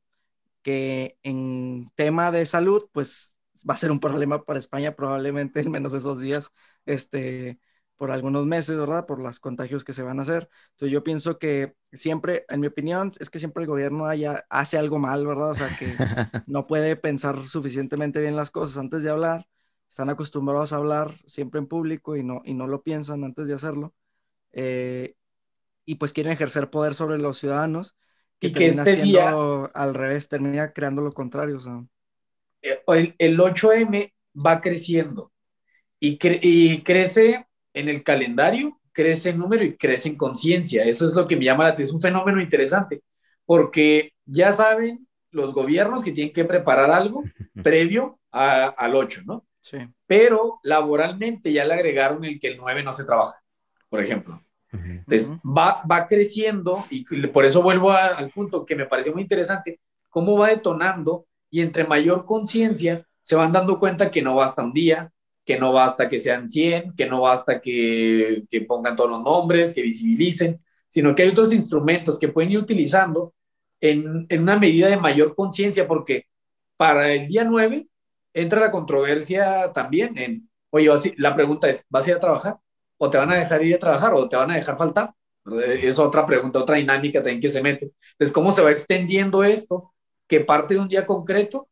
[0.61, 3.35] que en tema de salud, pues
[3.67, 6.51] va a ser un problema para España probablemente en menos esos días,
[6.85, 7.57] este,
[7.97, 9.05] por algunos meses, ¿verdad?
[9.05, 10.49] Por los contagios que se van a hacer.
[10.71, 14.77] Entonces yo pienso que siempre, en mi opinión, es que siempre el gobierno haya, hace
[14.77, 15.51] algo mal, ¿verdad?
[15.51, 15.87] O sea, que
[16.47, 19.47] no puede pensar suficientemente bien las cosas antes de hablar
[19.95, 23.53] están acostumbrados a hablar siempre en público y no, y no lo piensan antes de
[23.53, 23.93] hacerlo.
[24.51, 25.15] Eh,
[25.85, 27.95] y pues quieren ejercer poder sobre los ciudadanos.
[28.39, 29.31] Que y que este día,
[29.73, 31.59] al revés, termina creando lo contrario.
[32.61, 35.31] Eh, el, el, 8M va creciendo
[35.97, 40.83] y, y crece en el calendario, crece en número y crece en conciencia.
[40.83, 41.97] Eso es lo que me llama la atención.
[41.97, 43.03] Es un fenómeno interesante
[43.45, 47.23] porque ya saben los gobiernos que tienen que preparar algo
[47.61, 49.45] previo a, al 8, ¿no?
[50.07, 53.41] Pero laboralmente ya le agregaron el que el 9 no se trabaja,
[53.89, 54.41] por ejemplo.
[54.71, 59.79] Entonces, va, va creciendo y por eso vuelvo al punto que me pareció muy interesante,
[60.09, 64.73] cómo va detonando y entre mayor conciencia se van dando cuenta que no basta un
[64.73, 65.11] día,
[65.45, 69.71] que no basta que sean 100, que no basta que, que pongan todos los nombres,
[69.73, 73.33] que visibilicen, sino que hay otros instrumentos que pueden ir utilizando
[73.79, 76.25] en, en una medida de mayor conciencia, porque
[76.77, 77.87] para el día 9
[78.33, 82.57] entra la controversia también en, oye, la pregunta es, ¿vas a ir a trabajar?
[82.97, 84.13] ¿O te van a dejar ir a trabajar?
[84.13, 85.13] ¿O te van a dejar faltar?
[85.67, 87.91] Es otra pregunta, otra dinámica también que se mete.
[88.13, 89.93] Entonces, ¿cómo se va extendiendo esto
[90.27, 91.67] que parte de un día concreto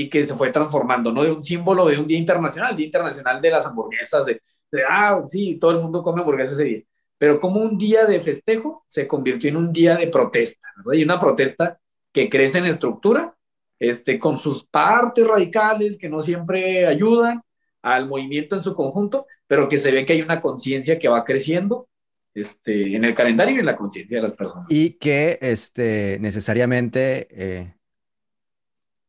[0.00, 1.24] y que se fue transformando, ¿no?
[1.24, 4.40] De un símbolo de un día internacional, Día Internacional de las Hamburguesas, de,
[4.88, 6.82] ah, sí, todo el mundo come hamburguesas ese día.
[7.18, 10.92] Pero como un día de festejo se convirtió en un día de protesta, ¿verdad?
[10.92, 11.80] Y una protesta
[12.12, 13.34] que crece en estructura
[13.80, 17.42] este, con sus partes radicales que no siempre ayudan
[17.82, 21.24] al movimiento en su conjunto, pero que se ve que hay una conciencia que va
[21.24, 21.88] creciendo
[22.34, 24.66] este, en el calendario y en la conciencia de las personas.
[24.70, 27.77] Y que este, necesariamente eh,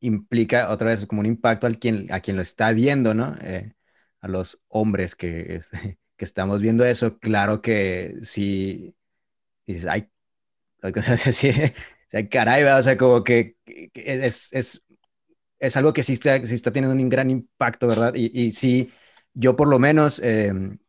[0.02, 3.36] implica otra vez como un impacto al quien, a quien lo está viendo, ¿no?
[3.42, 3.74] Eh,
[4.22, 5.62] a los hombres que,
[6.18, 8.96] que estamos viendo eso, claro que si
[9.66, 10.10] dices, ay,
[11.32, 11.74] sí, o
[12.08, 13.58] sea, caray, o sea, como que,
[13.94, 14.84] es, es,
[15.60, 18.14] es, algo que sí está, está, teniendo un gran impacto, ¿verdad?
[18.16, 18.92] Y, y sí,
[19.34, 20.80] yo por lo menos, em,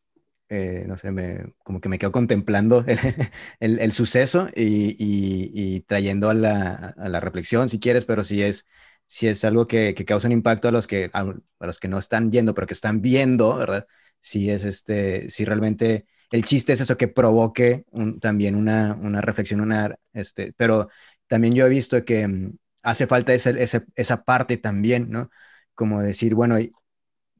[0.48, 2.84] eh, no sé, me, como que me quedo contemplando
[3.60, 8.42] el, el, suceso y, y, trayendo a la, a la, reflexión, si quieres, pero sí
[8.42, 8.66] es,
[9.10, 11.24] sí es algo que, que causa un impacto a los que, a,
[11.58, 13.86] los que no están yendo, pero que están viendo, ¿verdad?
[14.20, 17.84] Sí es este, sí realmente el chiste es eso, que provoque
[18.20, 20.88] también una, una, reflexión, una, este, pero
[21.26, 25.30] también yo he visto que mm, hace falta ese, esa parte también, ¿no?
[25.74, 26.58] Como decir, bueno,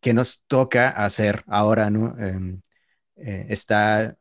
[0.01, 2.17] ¿qué nos toca hacer ahora, ¿no?
[2.19, 2.63] Em,
[3.17, 4.17] eh, está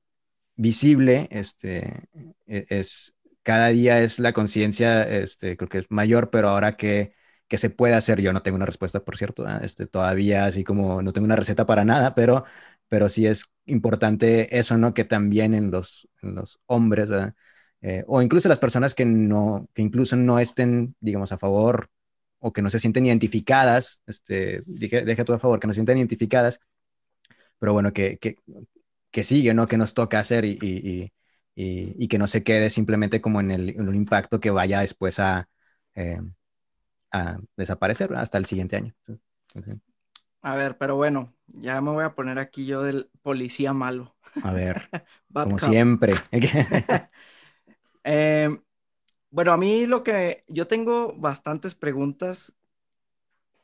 [0.56, 2.04] visible, este,
[2.48, 7.14] e, es, cada día es la conciencia, este, creo que es mayor, pero ahora que
[7.50, 8.22] que se puede hacer.
[8.22, 11.66] Yo no tengo una respuesta, por cierto, este, todavía así como no tengo una receta
[11.66, 12.46] para nada, pero
[12.90, 14.94] pero sí es importante eso, ¿no?
[14.94, 17.10] Que también en los, los hombres.
[17.82, 21.90] Eh, o incluso las personas que no, que incluso no estén, digamos, a favor
[22.40, 25.98] o que no se sienten identificadas, este, dije, deja a favor, que no se sienten
[25.98, 26.60] identificadas,
[27.60, 28.38] pero bueno, que, que,
[29.12, 29.68] que sigue, ¿no?
[29.68, 30.58] Que nos toca hacer y,
[31.56, 35.20] y, que no se quede simplemente como en, el, en un impacto que vaya después
[35.20, 35.50] a,
[35.96, 36.20] eh,
[37.12, 38.94] a desaparecer hasta el siguiente año.
[40.42, 44.16] A ver, pero bueno, ya me voy a poner aquí yo del policía malo.
[44.44, 44.90] A ver,
[45.34, 46.16] como siempre.
[48.02, 48.64] Em,
[49.30, 52.56] bueno, a mí lo que yo tengo bastantes preguntas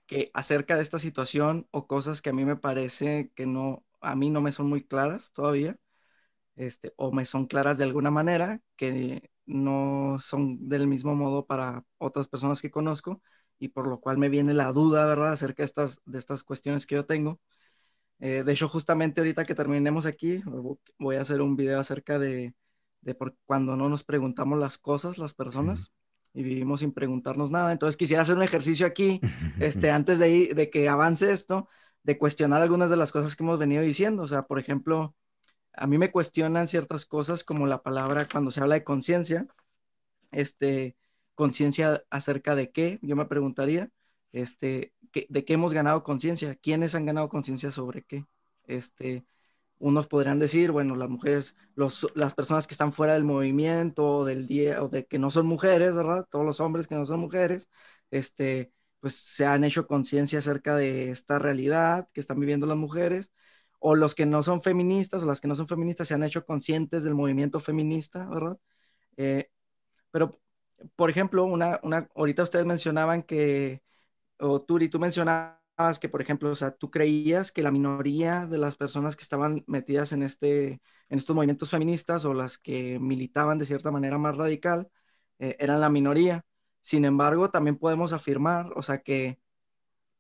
[0.08, 4.16] que acerca de esta situación o cosas que a mí me parece que no, a
[4.16, 5.78] mí no me son muy claras todavía,
[6.56, 11.84] este, o me son claras de alguna manera que no son del mismo modo para
[11.98, 13.22] otras personas que conozco
[13.60, 16.86] y por lo cual me viene la duda, ¿verdad?, acerca de estas, de estas cuestiones
[16.86, 17.40] que yo tengo.
[18.20, 20.42] Eh, de hecho, justamente ahorita que terminemos aquí,
[20.98, 22.54] voy a hacer un video acerca de,
[23.02, 25.92] de por cuando no nos preguntamos las cosas, las personas,
[26.34, 27.72] y vivimos sin preguntarnos nada.
[27.72, 29.22] Entonces, quisiera hacer un ejercicio aquí,
[29.60, 31.68] este, antes de, de que avance esto,
[32.04, 34.24] de cuestionar algunas de las cosas que hemos venido diciendo.
[34.24, 35.16] O sea, por ejemplo,
[35.78, 39.48] a mí me cuestionan ciertas cosas como la palabra cuando se habla de conciencia,
[40.32, 40.98] este,
[41.36, 43.90] conciencia acerca de qué, yo me preguntaría,
[44.32, 44.94] este,
[45.30, 48.26] de qué hemos ganado conciencia, quiénes han ganado conciencia sobre qué.
[48.66, 49.26] Este,
[49.80, 54.48] unos podrían decir, bueno, las mujeres, los, las personas que están fuera del movimiento del
[54.48, 56.28] día, o de que no son mujeres, ¿verdad?
[56.30, 57.70] Todos los hombres que no son mujeres,
[58.12, 63.34] este, pues se han hecho conciencia acerca de esta realidad que están viviendo las mujeres,
[63.88, 66.44] o los que no son feministas, o las que no son feministas se han hecho
[66.46, 68.58] conscientes del movimiento feminista, ¿verdad?
[69.18, 69.52] Eh,
[70.12, 70.42] pero
[70.96, 73.84] por ejemplo, una, una, ahorita ustedes mencionaban que,
[74.40, 78.58] o Turi, tú mencionabas que, por ejemplo, o sea, tú creías que la minoría de
[78.58, 83.60] las personas que estaban metidas en, este, en estos movimientos feministas o las que militaban
[83.60, 84.90] de cierta manera más radical
[85.40, 86.46] eh, eran la minoría.
[86.82, 89.40] Sin embargo, también podemos afirmar, o sea, que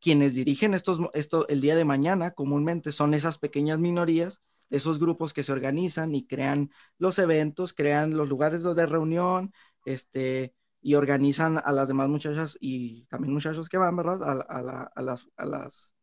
[0.06, 5.34] quienes dirigen estos, esto el día de mañana comúnmente son esas pequeñas minorías, esos grupos
[5.34, 9.52] que se organizan y crean los eventos, crean los lugares de reunión,
[9.84, 14.46] este, y organizan a las demás muchachas y también muchachos que van, ¿verdad?
[14.48, 14.62] A,
[15.02, 15.96] las, a las,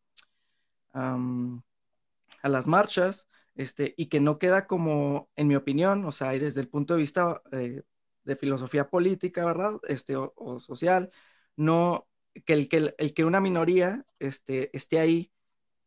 [0.92, 6.40] a las marchas, este, y que no queda como, en mi opinión, o sea, y
[6.40, 7.82] desde el punto de vista eh,
[8.24, 9.74] de filosofía política, ¿verdad?
[9.86, 11.12] Este, o, social,
[11.54, 12.08] no,
[12.44, 15.32] que el, que el, que una minoría este, esté ahí,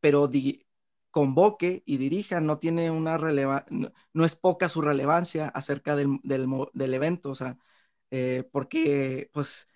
[0.01, 0.29] pero
[1.11, 6.47] convoque y dirija, no tiene una relevancia, no, es poca su relevancia acerca del, del,
[6.73, 7.57] del evento, o sea,
[8.11, 9.69] eh, porque, pues,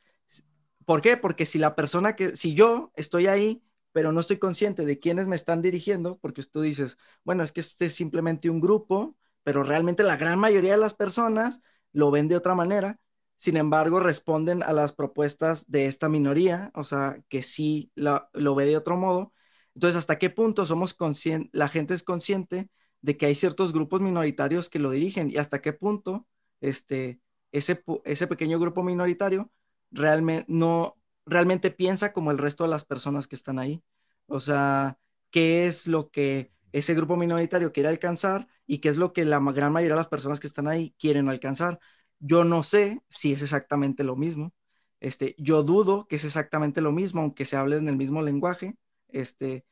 [0.86, 1.18] ¿por qué?
[1.18, 5.28] Porque si la persona que, si yo estoy ahí, pero no estoy consciente de quiénes
[5.28, 9.64] me están dirigiendo, porque tú dices, bueno, es que este es simplemente un grupo, pero
[9.64, 11.62] realmente la gran mayoría de las personas
[11.92, 13.00] lo ven de otra manera,
[13.40, 18.66] sin embargo, responden a las propuestas de esta minoría, o sea, que sí lo ve
[18.66, 19.34] de otro modo.
[19.76, 22.70] Entonces, ¿hasta qué punto somos conscientes, la gente es consciente
[23.02, 26.28] de que hay ciertos grupos minoritarios que lo dirigen y hasta qué punto,
[26.60, 27.22] este,
[27.54, 29.50] ese, ese pequeño grupo minoritario
[29.92, 33.82] realmente no realmente piensa como el resto de las personas que están ahí.
[34.28, 34.98] O sea,
[35.32, 39.40] qué es lo que ese grupo minoritario quiere alcanzar y qué es lo que la
[39.40, 41.80] gran mayoría de las personas que están ahí quieren alcanzar.
[42.20, 44.54] Yo no sé si es exactamente lo mismo.
[45.00, 48.76] Este, yo dudo que es exactamente lo mismo, aunque se hable en el mismo lenguaje.
[49.10, 49.66] Este,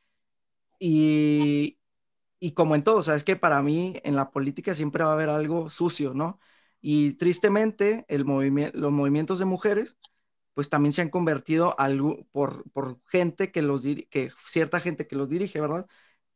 [0.78, 1.78] y,
[2.40, 5.10] y como en todo, o sea, es que para mí en la política siempre va
[5.12, 6.40] a haber algo sucio, ¿no?
[6.80, 8.24] Y tristemente, el
[8.74, 9.98] los movimientos de mujeres,
[10.54, 15.16] pues también se han convertido algo, por, por gente que los que cierta gente que
[15.16, 15.86] los dirige, ¿verdad?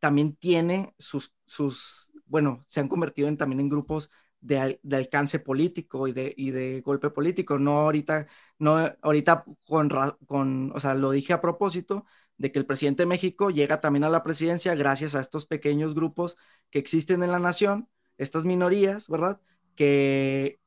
[0.00, 4.10] También tiene sus, sus bueno, se han convertido en, también en grupos
[4.42, 7.58] de, de, alcance político y de, y de golpe político.
[7.58, 8.26] No ahorita,
[8.58, 9.88] no ahorita con,
[10.26, 12.04] con, o sea, lo dije a propósito
[12.36, 15.94] de que el presidente de México llega también a la presidencia gracias a estos pequeños
[15.94, 16.36] grupos
[16.70, 17.88] que existen en la nación,
[18.18, 19.40] estas minorías, ¿verdad?
[19.74, 20.60] que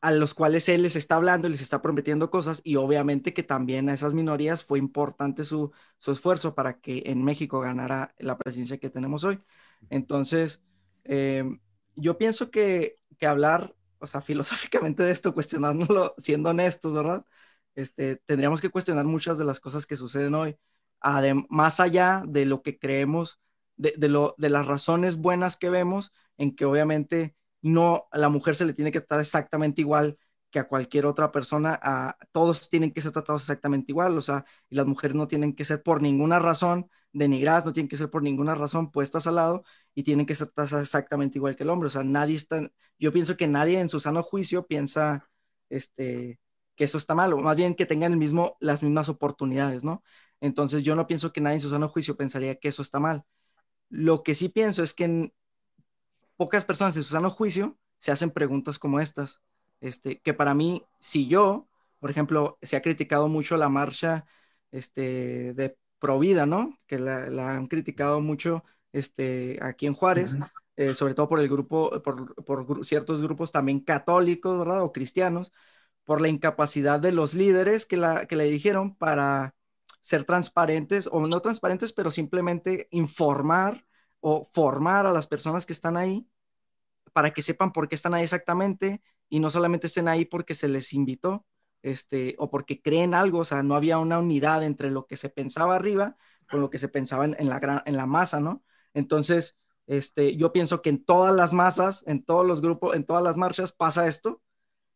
[0.00, 3.42] a los cuales él les está hablando y les está prometiendo cosas y obviamente que
[3.42, 5.72] también a esas minorías fue importante su,
[6.06, 9.40] esfuerzo para que en México ganara la presidencia que tenemos hoy.
[9.90, 10.62] Entonces,
[11.04, 11.44] eh,
[11.98, 17.24] yo pienso que, hablar, o sea, filosóficamente de esto, cuestionándolo, siendo honestos, ¿verdad?
[17.74, 20.56] Este, tendríamos que cuestionar muchas de las cosas que suceden hoy,
[21.48, 23.40] más allá de lo que creemos,
[23.76, 28.56] de, lo, de las razones buenas que vemos, en que obviamente no a la mujer
[28.56, 30.18] se le tiene que tratar exactamente igual
[30.50, 34.44] que a cualquier otra persona, a, todos tienen que ser tratados exactamente igual, o sea,
[34.70, 38.10] y las mujeres no tienen que ser por ninguna razón denigradas, no tienen que ser
[38.10, 41.70] por ninguna razón puestas al lado y tienen que ser tratadas exactamente igual que el
[41.70, 45.28] hombre, o sea, nadie está, yo pienso que nadie en su sano juicio piensa,
[45.68, 46.40] este,
[46.76, 50.02] que eso está mal, o más bien que tengan el mismo, las mismas oportunidades, ¿no?
[50.40, 53.24] Entonces yo no pienso que nadie en su sano juicio pensaría que eso está mal.
[53.90, 55.32] Lo que sí pienso es que
[56.36, 59.42] pocas personas en su sano juicio se hacen preguntas como estas,
[59.80, 61.68] este, que para mí, si yo,
[61.98, 64.24] por ejemplo, se ha criticado mucho la marcha
[64.70, 66.78] este, de Provida, ¿no?
[66.86, 70.36] Que la, han criticado mucho este, aquí en Juárez,
[70.76, 74.82] eh, sobre todo por el grupo, por, por, ciertos grupos también católicos, ¿verdad?
[74.82, 75.52] O cristianos,
[76.04, 79.54] por la incapacidad de los líderes que, la, que le dijeron para
[80.00, 83.84] ser transparentes, o no transparentes, pero simplemente informar
[84.20, 86.28] o formar a las personas que están ahí
[87.12, 90.68] para que sepan por qué están ahí exactamente y no solamente estén ahí porque se
[90.68, 91.46] les invitó,
[91.82, 95.28] este, o porque creen algo, o sea, no había una unidad entre lo que se
[95.28, 96.16] pensaba arriba
[96.48, 98.64] con lo que se pensaba en, la, gran, en la masa, ¿no?
[98.94, 103.22] Entonces, este, yo pienso que en todas las masas, en todos los grupos, en todas
[103.22, 104.42] las marchas pasa esto.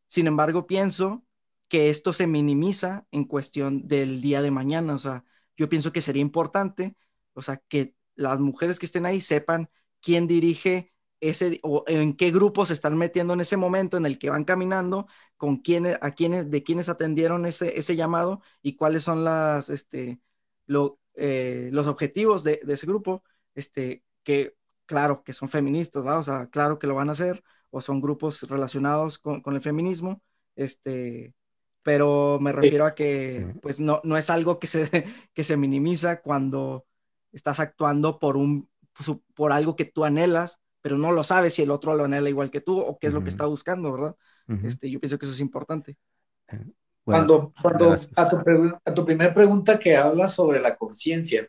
[0.07, 1.25] Sin embargo, pienso
[1.69, 4.95] que esto se minimiza en cuestión del día de mañana.
[4.95, 5.25] O sea,
[5.57, 6.97] yo pienso que sería importante,
[7.35, 9.71] o sea, que las mujeres que estén ahí sepan
[10.01, 10.92] quién dirige
[11.23, 14.45] ese o en qué grupo se están metiendo en ese momento en el que van
[14.45, 15.07] caminando,
[15.37, 20.21] con quiénes, a quiénes, de quiénes atendieron ese, ese llamado y cuáles son las, este,
[21.15, 23.23] eh, los objetivos de, ese grupo,
[23.55, 26.19] este, que claro que son feministas, ¿va?
[26.19, 30.23] o sea, claro que lo van a hacer, o son grupos relacionados con, el feminismo,
[30.57, 31.35] este,
[31.83, 34.89] pero me refiero a que, pues, no, no es algo que se,
[35.35, 36.85] que se minimiza cuando
[37.31, 38.69] estás actuando por, un,
[39.35, 42.51] por algo que tú anhelas, pero no lo sabes si el otro lo anhela igual
[42.51, 44.17] que tú o qué es lo que está buscando, ¿verdad?
[44.65, 45.97] este, yo pienso que eso es importante.
[46.49, 46.59] Eh,
[47.05, 48.37] cuando cuando a, tu,
[48.85, 51.49] a tu primera pregunta que habla sobre la conciencia,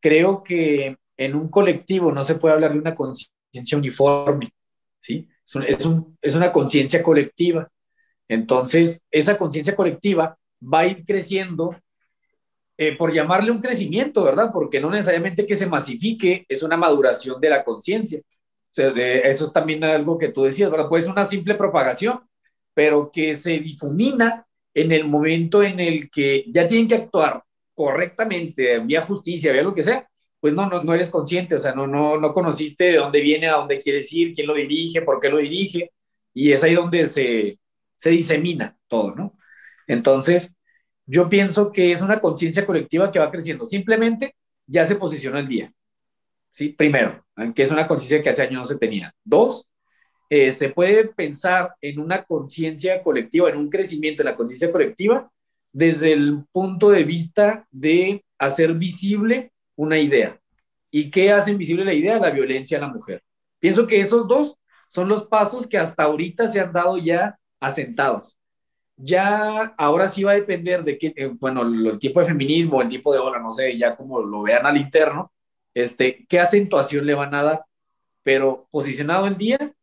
[0.00, 4.52] creo que en un colectivo no se puede hablar de una conciencia uniforme,
[5.00, 5.28] ¿sí?
[5.66, 7.68] Es, un, es una conciencia colectiva.
[8.28, 11.76] Entonces, esa conciencia colectiva va a ir creciendo
[12.76, 14.50] eh, por llamarle un crecimiento, ¿verdad?
[14.52, 18.20] Porque no necesariamente que se masifique es una maduración de la conciencia.
[18.74, 20.88] Sea, eso también es algo que tú decías, ¿verdad?
[20.88, 22.20] Puede ser una simple propagación,
[22.74, 27.42] pero que se difumina en el momento en el que ya tienen que actuar
[27.74, 30.08] correctamente, vía justicia, vía lo que sea,
[30.40, 33.48] pues no, no, no eres consciente, o sea, no, no, no conociste de dónde viene,
[33.48, 35.92] a dónde quieres ir, quién lo dirige, por qué lo dirige,
[36.32, 37.58] y es ahí donde se,
[37.96, 39.38] se disemina todo, ¿no?
[39.86, 40.54] Entonces,
[41.06, 43.66] yo pienso que es una conciencia colectiva que va creciendo.
[43.66, 44.34] Simplemente
[44.66, 45.72] ya se posicionó el día.
[46.54, 46.70] ¿Sí?
[46.70, 47.22] Primero,
[47.54, 49.14] que es una conciencia que hace años no se tenía.
[49.22, 49.68] Dos,
[50.30, 55.30] eh, se puede pensar en una conciencia colectiva, en un crecimiento de la conciencia colectiva
[55.72, 60.40] desde el punto de vista de hacer visible una idea.
[60.90, 62.18] ¿Y qué hace visible la idea?
[62.18, 63.22] La violencia a la mujer.
[63.58, 64.56] Pienso que esos dos
[64.88, 68.38] son los pasos que hasta ahorita se han dado ya asentados
[68.96, 72.88] ya ahora sí va a depender de qué, eh, bueno, el tipo de feminismo, el
[72.88, 75.32] tipo de ola, no sé, ya como lo vean al interno,
[75.74, 77.64] este, qué acentuación le van a dar,
[78.22, 79.74] pero posicionado el día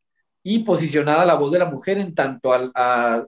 [0.44, 3.28] y posicionada la voz de la mujer en tanto a,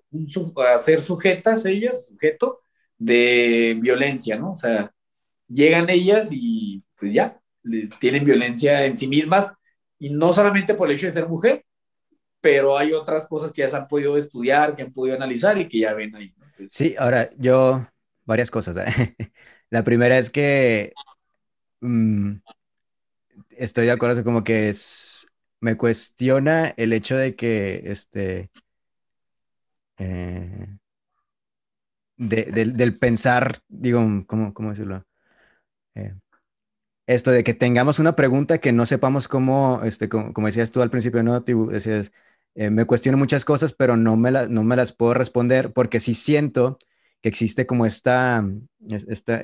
[0.77, 2.61] ser sujetas ellas, sujeto
[2.97, 4.53] de violencia, ¿no?
[4.53, 4.91] O sea,
[5.47, 7.39] llegan ellas y pues ya,
[7.99, 9.51] tienen violencia en sí mismas
[9.99, 11.65] y no solamente por el hecho de ser mujer,
[12.41, 15.67] pero hay otras cosas que ya se han podido estudiar, que han podido analizar y
[15.67, 16.33] que ya ven ahí.
[16.67, 17.87] Sí, ahora yo,
[18.25, 18.77] varias cosas.
[18.77, 19.15] ¿eh?
[19.69, 20.93] La primera es que
[21.83, 22.41] mm,
[23.51, 25.27] estoy de acuerdo, como que es,
[25.59, 28.51] me cuestiona el hecho de que, este,
[29.97, 30.77] eh,
[32.17, 35.05] del, pensar, digo, ¿cómo, cómo decirlo?
[35.95, 36.15] Eh,
[37.07, 40.81] esto de que tengamos una pregunta que no sepamos cómo, este, como, como decías tú
[40.81, 41.39] al principio, ¿no?
[41.41, 42.11] Decías,
[42.55, 46.13] eh, me cuestiono muchas cosas, pero no me, no me las puedo responder porque sí
[46.13, 46.77] siento
[47.21, 48.45] que existe como esta,
[48.89, 49.41] esta,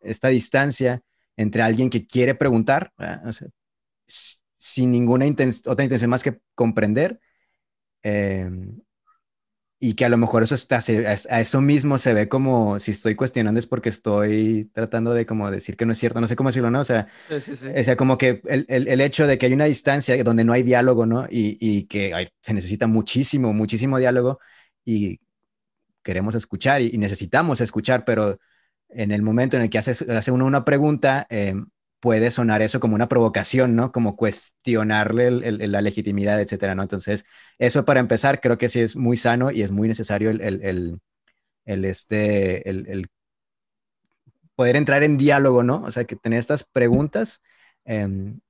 [0.00, 1.02] esta, distancia
[1.40, 2.92] entre alguien que quiere preguntar,
[4.06, 7.20] sin ninguna otra intención más que comprender,
[8.02, 8.50] eh,
[9.82, 13.14] y que a lo mejor eso está, a eso mismo se ve como si estoy
[13.14, 16.50] cuestionando es porque estoy tratando de como decir que no es cierto, no sé cómo
[16.50, 16.80] decirlo, ¿no?
[16.80, 20.22] O sea, O sea como que el, el, el, hecho de que hay una distancia
[20.22, 21.24] donde no hay diálogo, ¿no?
[21.30, 24.38] Y, y que se necesita muchísimo, muchísimo diálogo
[24.84, 25.18] y
[26.02, 28.38] queremos escuchar y, necesitamos escuchar, pero
[28.92, 31.54] en el momento en el que hace, hace uno una pregunta, eh,
[32.00, 33.92] puede sonar eso como una provocación, ¿no?
[33.92, 36.82] Como cuestionarle la legitimidad, etcétera, ¿no?
[36.82, 37.24] Entonces,
[37.58, 41.00] eso para empezar, creo que sí es muy sano y es muy necesario el,
[41.66, 43.08] este, el,
[44.56, 45.82] poder entrar en diálogo, ¿no?
[45.84, 47.42] O sea, que tener estas preguntas
[47.84, 48.40] em,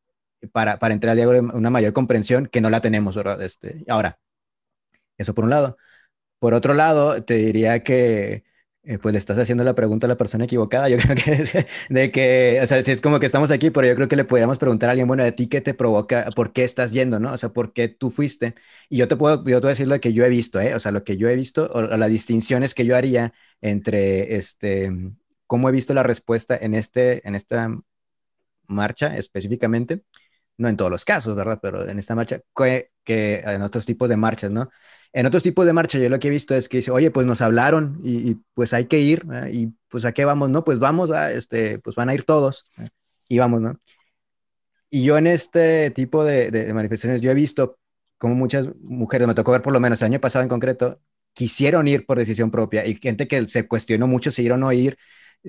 [0.52, 3.42] para, para, entrar al diálogo, una mayor comprensión que no la tenemos, ¿verdad?
[3.42, 4.18] Este, ahora,
[5.18, 5.76] eso por un lado.
[6.38, 8.44] Por otro lado, te diría que
[8.90, 10.88] eh, pues le estás haciendo la pregunta a la persona equivocada.
[10.88, 11.54] Yo creo que es
[11.88, 14.24] de que, o sea, si es como que estamos aquí, pero yo creo que le
[14.24, 17.32] podríamos preguntar a alguien, bueno, de ti qué te provoca, por qué estás yendo, ¿no?
[17.32, 18.56] O sea, por qué tú fuiste.
[18.88, 20.74] Y yo te puedo, yo te voy decir lo que yo he visto, ¿eh?
[20.74, 24.90] O sea, lo que yo he visto, o, las distinciones que yo haría entre, este,
[25.46, 27.68] cómo he visto la respuesta en, este, en esta
[28.66, 30.02] marcha específicamente,
[30.58, 31.60] no en todos los casos, ¿verdad?
[31.62, 34.68] Pero en esta marcha, que, que en otros tipos de marchas, ¿no?
[35.12, 37.26] En otros tipos de marcha, yo lo que he visto es que dice, oye, pues
[37.26, 40.64] nos hablaron y, pues hay que ir, y pues a qué vamos, ¿no?
[40.64, 42.64] Pues vamos, a, este, pues van a ir todos,
[43.28, 43.80] y vamos, ¿no?
[44.90, 47.78] Y yo en este tipo de, manifestaciones, yo he visto
[48.18, 51.00] como muchas mujeres, me tocó ver por lo menos el año pasado en concreto,
[51.32, 54.72] quisieron ir por decisión propia y gente que se cuestionó mucho si ir o no
[54.72, 54.98] ir,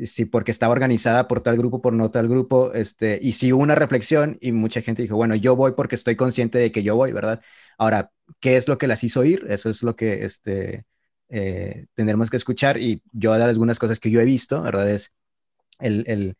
[0.04, 3.62] si porque estaba organizada por tal grupo, por no tal grupo, este, y si hubo
[3.62, 6.96] una reflexión y mucha gente dijo, bueno, yo voy porque estoy consciente de que yo
[6.96, 7.42] voy, ¿verdad?
[7.78, 9.46] Ahora, ¿qué es lo que las hizo ir?
[9.50, 10.86] Eso es lo que este,
[11.30, 14.90] eh, tendremos que escuchar y yo dar algunas cosas que yo he visto, ¿verdad?
[14.90, 15.14] Es
[15.80, 16.38] el, el,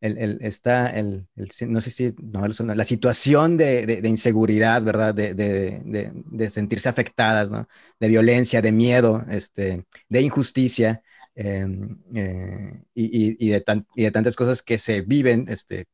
[0.00, 1.28] el, está el,
[1.68, 5.14] no sé si, no, la situación de, inseguridad, ¿verdad?
[5.14, 7.68] De, sentirse afectadas, ¿no?
[8.00, 11.02] De violencia, de miedo, este, de injusticia
[11.34, 15.86] em, eh, y, y, de tantas cosas que se viven este,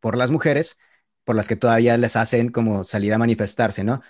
[0.00, 0.78] por las mujeres
[1.26, 4.00] por las que todavía les hacen como salir a manifestarse, ¿no?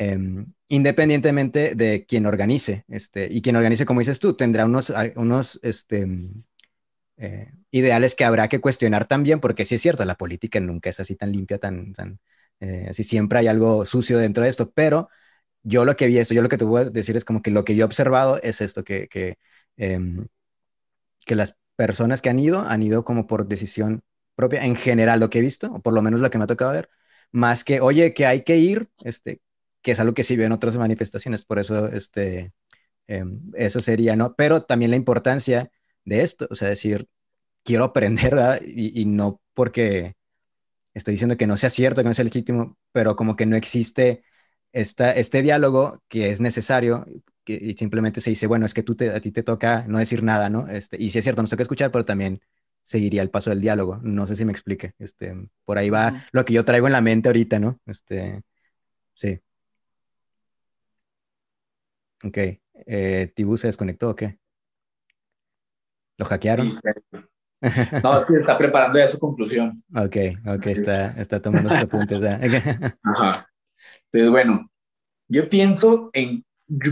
[0.00, 5.58] Em, independientemente de quien organice, este, y quien organice, como dices tú, tendrá unos, unos
[5.62, 6.06] este,
[7.16, 11.00] eh, ideales que habrá que cuestionar también, porque sí es cierto, la política nunca es
[11.00, 12.20] así tan limpia, tan, tan
[12.60, 15.08] eh, así siempre hay algo sucio dentro de esto, pero
[15.62, 17.50] yo lo que vi esto, yo lo que te voy a decir es como que
[17.50, 19.38] lo que yo he observado es esto, que, que,
[19.76, 20.26] em,
[21.26, 24.02] que las personas que han ido han ido como por decisión
[24.34, 26.46] propia, en general lo que he visto, o por lo menos lo que me ha
[26.46, 26.90] tocado ver,
[27.32, 29.40] más que, oye, que hay que ir, este,
[29.82, 32.52] que es algo que sí veo en otras manifestaciones, por eso, este,
[33.06, 34.34] em, eso sería, ¿no?
[34.36, 35.70] Pero también la importancia
[36.04, 37.08] de esto, o sea, decir,
[37.64, 38.60] quiero aprender, ¿verdad?
[38.64, 40.14] Y, no porque
[40.94, 44.24] estoy diciendo que no sea cierto, que no sea legítimo, pero como que no existe
[44.72, 47.06] esta, este diálogo que es necesario
[47.44, 49.98] que, y simplemente se dice, bueno, es que tú te, a ti te toca no
[49.98, 50.68] decir nada, ¿no?
[50.68, 52.40] Este, y si es cierto, nos toca escuchar, pero también
[52.82, 54.00] seguiría el paso del diálogo.
[54.02, 54.94] No sé si me explique.
[54.98, 57.80] Este, por ahí va lo que yo traigo en la mente ahorita, ¿no?
[57.86, 58.42] Este,
[59.14, 59.40] sí.
[62.24, 62.38] Ok.
[62.86, 64.38] Eh, ¿Tibu se desconectó o qué?
[66.16, 66.72] ¿Lo hackearon?
[67.60, 69.82] No, es que está preparando ya su conclusión.
[69.92, 70.16] Ok,
[70.46, 72.22] ok, está, está tomando sus apuntes.
[73.02, 73.48] Ajá.
[74.04, 74.70] Entonces, bueno,
[75.26, 76.44] yo pienso en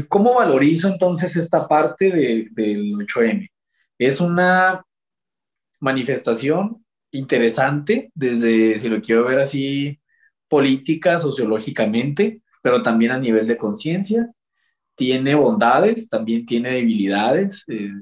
[0.09, 3.49] cómo valorizo entonces esta parte de, del 8M.
[3.99, 4.85] Es una
[5.81, 10.01] manifestación interesante desde, si lo quiero ver así,
[10.49, 14.31] política, sociológicamente, pero también a nivel de conciencia.
[14.97, 17.65] Tiene bondades, también tiene debilidades.
[17.69, 17.93] Eh,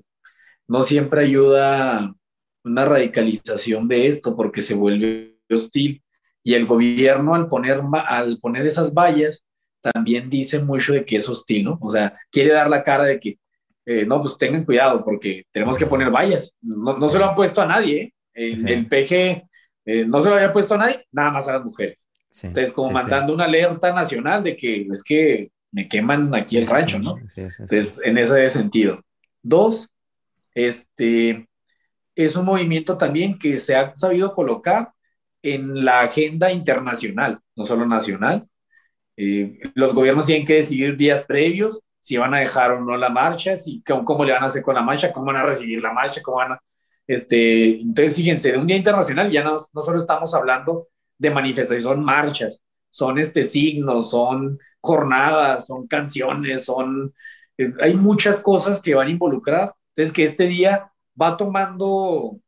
[0.66, 2.14] no siempre ayuda
[2.64, 6.02] una radicalización de esto porque se vuelve hostil.
[6.42, 9.44] Y el gobierno al poner, al poner esas vallas
[9.92, 11.78] también dice mucho de que es hostil, ¿no?
[11.80, 13.38] O sea, quiere dar la cara de que
[13.86, 16.54] eh, no, pues tengan cuidado porque tenemos que poner vallas.
[16.62, 18.14] No, no se lo han puesto a nadie.
[18.34, 18.54] ¿eh?
[18.66, 19.46] El, PG
[19.84, 22.08] eh, no se lo había puesto a nadie, nada más a las mujeres.
[22.42, 27.00] Entonces, como mandando una alerta nacional de que es que me queman aquí el rancho,
[27.00, 27.18] ¿no?
[27.18, 29.00] Entonces, en ese sentido.
[29.42, 29.90] Dos,
[30.54, 31.48] este,
[32.14, 34.92] es un movimiento también que se ha sabido colocar
[35.42, 38.46] en la agenda internacional, no solo nacional.
[39.16, 43.56] los gobiernos tienen que decidir días previos si van a dejar o no la marcha,
[43.56, 46.22] si, cómo, le van a hacer con la marcha, cómo van a recibir la marcha,
[46.22, 46.62] cómo van a...
[47.06, 51.82] Este, entonces, fíjense, de un día internacional ya no, no solo estamos hablando de manifestaciones,
[51.82, 57.14] son marchas, son este, signos, son jornadas, son canciones, son...
[57.58, 59.72] Eh, hay muchas cosas que van involucradas.
[59.90, 62.38] Entonces, que este día va tomando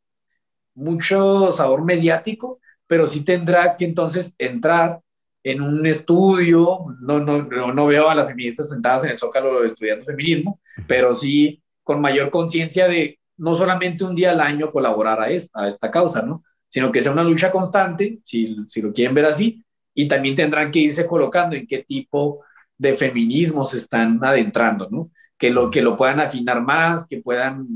[0.74, 5.01] mucho sabor mediático, pero sí tendrá que entonces entrar
[5.43, 10.05] en un estudio, no, no, no, veo a las feministas sentadas en el zócalo estudiando
[10.05, 15.30] feminismo, pero sí con mayor conciencia de no solamente un día al año colaborar a
[15.30, 16.43] esta, a esta causa, ¿no?
[16.68, 19.64] sino que sea una lucha constante, si, si lo quieren ver así,
[19.97, 22.44] y también tendrán que irse colocando en qué tipo
[22.76, 25.11] de feminismo se están adentrando, ¿no?
[25.38, 27.66] Que lo, que lo puedan afinar más, que puedan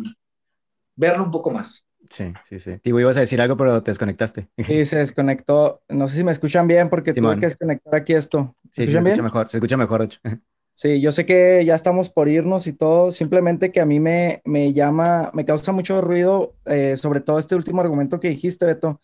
[0.95, 1.85] verlo un poco más.
[2.11, 2.79] Sí, sí, sí.
[2.79, 4.49] Tibo, ibas a decir algo, pero te desconectaste.
[4.59, 5.83] Sí, se desconectó.
[5.89, 8.55] No sé si me escuchan bien porque tuve que desconectar aquí esto.
[8.71, 10.09] ¿Se sí, se escucha mejor, se escucha mejor.
[10.73, 14.41] Sí, yo sé que ya estamos por irnos y todo, simplemente que a mí me,
[14.45, 19.01] me llama, me causa mucho ruido, eh, sobre todo este último argumento que dijiste, Beto,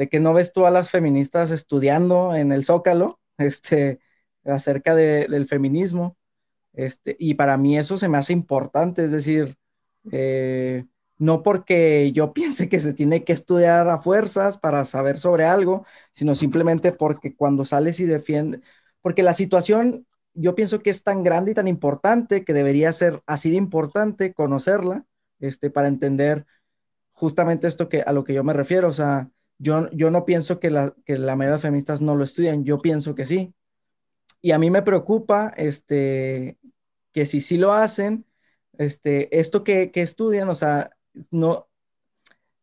[0.00, 4.00] de que no ves tú a las feministas estudiando en el Zócalo, este,
[4.44, 6.16] acerca de, del feminismo,
[6.72, 9.56] este, y para mí eso se me hace importante, es decir,
[10.12, 10.86] Eh,
[11.18, 15.84] no porque yo piense que se tiene que estudiar a fuerzas para saber sobre algo,
[16.12, 18.60] sino simplemente porque cuando sales y defiendes,
[19.02, 23.22] porque la situación yo pienso que es tan grande y tan importante que debería ser
[23.26, 25.04] así de importante conocerla,
[25.40, 26.46] este, para entender
[27.12, 28.88] justamente esto que, a lo que yo me refiero.
[28.88, 29.30] O sea,
[29.60, 32.80] yo, yo no pienso que la, que la mayoría de feministas no lo estudian, yo
[32.80, 33.54] pienso que sí.
[34.42, 36.58] Y a mí me preocupa este,
[37.12, 38.26] que si sí lo hacen,
[38.78, 40.90] este, esto que, que estudian, o sea,
[41.30, 41.68] no,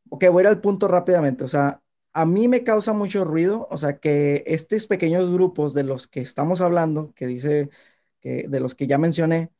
[0.10, 1.82] ok, voy al punto rápidamente, o sea,
[2.14, 6.22] a mí me causa mucho ruido, o sea, que estos pequeños grupos de los que
[6.22, 7.70] estamos hablando, que dice,
[8.22, 9.52] que de los que ya mencioné,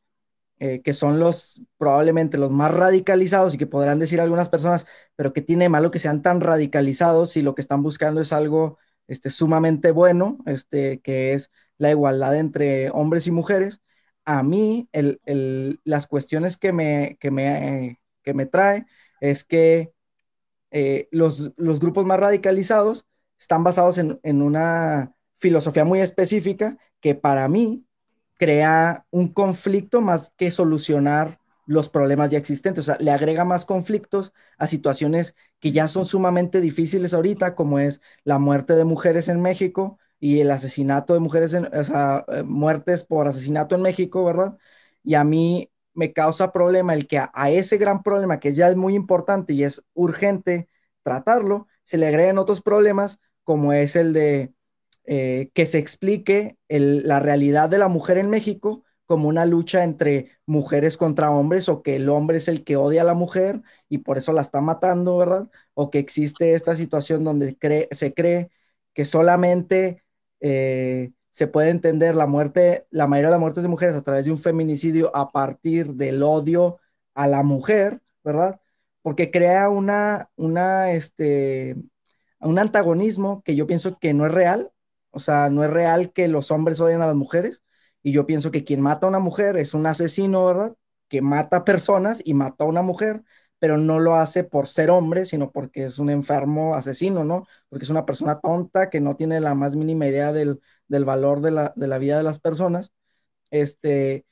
[0.60, 4.86] eh, que son los probablemente los más radicalizados y que podrán decir algunas personas,
[5.16, 8.78] pero que tiene malo que sean tan radicalizados si lo que están buscando es algo
[9.06, 13.82] este, sumamente bueno, este, que es la igualdad entre hombres y mujeres.
[14.24, 18.86] A mí, el, el, las cuestiones que me, que me, que me trae
[19.20, 19.92] es que
[20.70, 23.06] eh, los, los, grupos más radicalizados
[23.38, 27.87] están basados en, en una filosofía muy específica que para mí
[28.38, 33.66] crea un conflicto más que solucionar los problemas ya existentes, o sea, le agrega más
[33.66, 39.28] conflictos a situaciones que ya son sumamente difíciles ahorita, como es la muerte de mujeres
[39.28, 43.82] en México y el asesinato de mujeres, en, o sea, eh, muertes por asesinato en
[43.82, 44.56] México, ¿verdad?
[45.04, 48.68] Y a mí me causa problema el que a, a ese gran problema, que ya
[48.68, 50.68] es muy importante y es urgente
[51.02, 54.52] tratarlo, se le agreguen otros problemas, como es el de
[55.10, 60.32] eh, que se explique la realidad de la mujer en México como una lucha entre
[60.44, 63.98] mujeres contra hombres o que el hombre es el que odia a la mujer y
[63.98, 65.48] por eso la está matando, ¿verdad?
[65.72, 67.56] O que existe esta situación donde
[67.90, 68.50] se cree
[68.92, 70.04] que solamente
[70.40, 74.26] eh, se puede entender la muerte, la mayoría de las muertes de mujeres a través
[74.26, 76.80] de un feminicidio a partir del odio
[77.14, 78.60] a la mujer, ¿verdad?
[79.00, 81.76] Porque crea una, una, este,
[82.40, 84.70] un antagonismo que yo pienso que no es real
[85.18, 87.64] o sea, no es real que los hombres odien a las mujeres.
[88.04, 90.76] Y yo pienso que quien mata a una mujer es un asesino, ¿verdad?
[91.08, 93.24] Que mata personas y mata a una mujer,
[93.58, 97.46] pero no lo hace por ser hombre, sino porque es un enfermo asesino, ¿no?
[97.68, 101.50] Porque es una persona tonta que no tiene la más mínima idea del, valor de
[101.50, 102.92] la, de la, vida de las personas.
[103.50, 104.26] Este,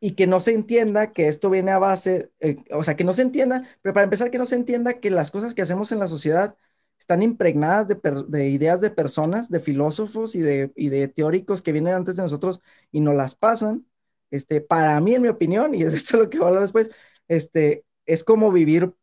[0.00, 3.12] y que no se entienda que esto viene a base, eh, o sea, que no
[3.12, 5.98] se entienda, pero para empezar, que no se entienda que las cosas que hacemos en
[6.00, 6.56] la sociedad
[7.00, 12.22] están impregnadas de, ideas de personas, de filósofos y de, teóricos que vienen antes de
[12.22, 12.60] nosotros
[12.92, 13.86] y nos las pasan.
[14.30, 16.94] Este, para mí, en mi opinión, y esto es lo que voy a hablar después,
[17.26, 18.94] este, es como vivir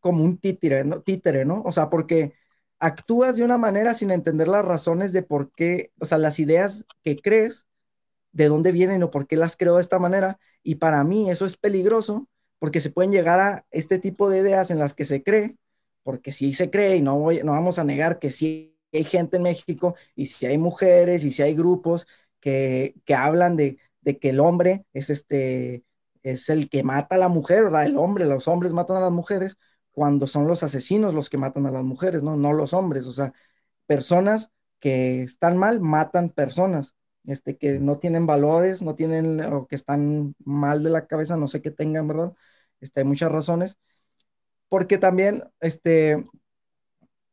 [0.00, 1.02] como un títere, ¿no?
[1.02, 1.62] Títere, ¿no?
[1.64, 2.34] O sea, porque
[2.80, 6.86] actúas de una manera sin entender las razones de por qué, o sea, las ideas
[7.02, 7.66] que crees,
[8.32, 10.38] de dónde vienen o por qué las creo de esta manera.
[10.62, 12.28] Y para mí eso es peligroso
[12.58, 15.56] porque se pueden llegar a este tipo de ideas en las que se cree
[16.04, 19.38] porque si se cree, y no, voy, no vamos a negar que sí hay gente
[19.38, 22.06] en México, y si hay mujeres, y si hay grupos
[22.40, 25.84] que, que hablan de, de, que el hombre es, este,
[26.22, 27.86] es el que mata a la mujer, ¿verdad?
[27.86, 29.58] El hombre, los hombres matan a las mujeres,
[29.92, 32.36] cuando son los asesinos los que matan a las mujeres, ¿no?
[32.36, 33.32] No los hombres, o sea,
[33.86, 34.50] personas
[34.80, 36.94] que están mal matan personas,
[37.26, 41.48] este, que no tienen valores, no tienen, o que están mal de la cabeza, no
[41.48, 42.34] sé qué tengan, ¿verdad?
[42.80, 43.78] Este, hay muchas razones
[44.74, 46.26] porque también, este,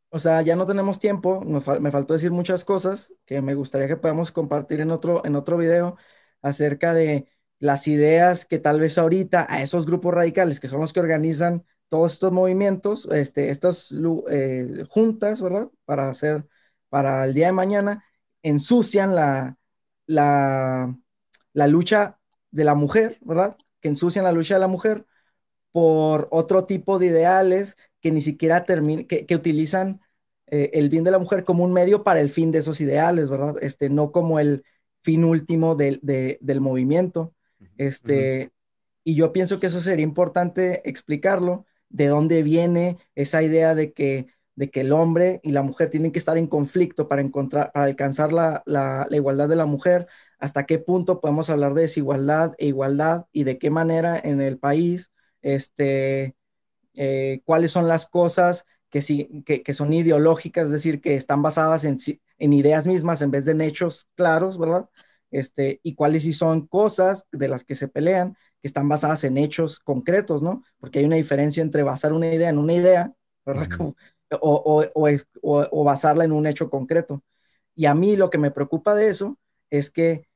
[0.09, 3.97] o sea, ya no tenemos tiempo, me, faltó decir muchas cosas que me gustaría que
[3.97, 5.97] podamos compartir en otro, en otro video
[6.43, 7.27] acerca de
[7.57, 11.65] las ideas que tal vez ahorita a esos grupos radicales, que son los que organizan
[11.89, 13.91] todos estos movimientos, este, estas
[14.29, 15.71] eh, juntas, ¿verdad?
[15.85, 16.47] Para hacer,
[16.89, 18.05] para el día de mañana,
[18.43, 19.57] ensucian la,
[20.05, 20.95] la,
[21.53, 22.19] la lucha
[22.51, 23.57] de la mujer, ¿verdad?
[23.79, 25.07] Que ensucian la lucha de la mujer
[25.71, 30.01] por otro tipo de ideales que ni siquiera que, utilizan
[30.47, 33.29] eh, el bien de la mujer como un medio para el fin de esos ideales,
[33.29, 33.55] ¿verdad?
[33.61, 34.63] Este, no como el
[35.01, 37.33] fin último del movimiento.
[37.77, 38.51] Este,
[39.03, 44.27] Y yo pienso que eso sería importante explicarlo, de dónde viene esa idea de que,
[44.55, 47.85] de que el hombre y la mujer tienen que estar en conflicto para, encontrar, para
[47.85, 50.07] alcanzar la, la igualdad de la mujer,
[50.39, 54.57] hasta qué punto podemos hablar de desigualdad e igualdad y de qué manera en el
[54.57, 55.11] país
[55.41, 56.35] este,
[56.95, 61.85] eh, cuáles son las cosas que, sí, que, son ideológicas, es decir, que están basadas
[61.85, 61.97] en,
[62.37, 64.89] en, ideas mismas en vez de en hechos claros, ¿verdad?
[65.31, 69.37] Este, y cuáles sí son cosas de las que se pelean que están basadas en
[69.37, 70.63] hechos concretos, ¿no?
[70.79, 73.13] Porque hay una diferencia entre basar una idea en una idea,
[73.45, 73.67] ¿verdad?
[74.39, 75.09] o, o,
[75.41, 77.23] o, basarla en un hecho concreto.
[77.75, 79.37] Y a mí lo que me preocupa de eso
[79.69, 80.27] es que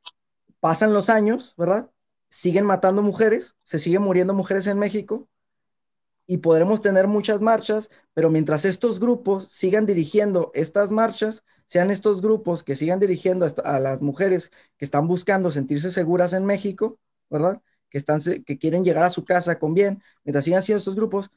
[0.59, 1.91] pasan los años, ¿verdad?
[2.35, 5.29] Siguen matando mujeres, se siguen muriendo mujeres en México,
[6.27, 12.21] y podremos tener muchas marchas, pero mientras estos grupos sigan dirigiendo estas marchas, sean estos
[12.21, 17.61] grupos que sigan dirigiendo a las mujeres que están buscando sentirse seguras en México, ¿verdad?
[17.89, 21.31] Que, están, que quieren llegar a su casa con bien, mientras sigan siendo estos grupos,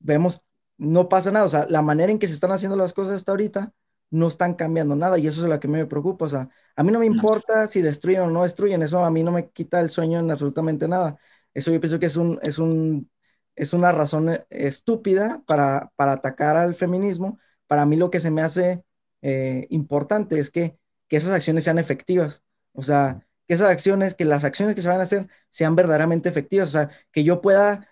[0.00, 0.44] vemos,
[0.76, 3.30] no pasa nada, o sea, la manera en que se están haciendo las cosas hasta
[3.30, 3.72] ahorita
[4.12, 6.92] no están cambiando nada y eso es lo que me preocupa, o sea, a mí
[6.92, 9.90] no me importa si destruyen o no destruyen, eso a mí no me quita el
[9.90, 11.18] sueño en absolutamente nada.
[11.54, 13.10] Eso yo pienso que es un, es un
[13.56, 17.38] es una razón eh, estúpida para, atacar al feminismo.
[17.66, 18.84] Para mí lo que se me hace
[19.22, 20.78] eh, importante es que,
[21.10, 22.42] esas acciones sean efectivas.
[22.72, 26.30] O sea, que esas acciones, que las acciones que se van a hacer sean verdaderamente
[26.30, 26.70] efectivas.
[26.70, 27.86] O sea, que yo pueda,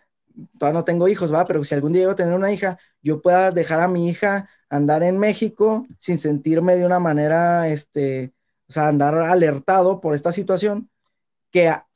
[0.58, 3.50] todavía no tengo hijos, va, pero si algún día yo tener una hija, yo pueda
[3.50, 8.32] dejar a mi hija andar en México sin sentirme de una manera, este,
[8.68, 10.90] o sea, andar alertado por esta situación,
[11.50, 11.86] que a,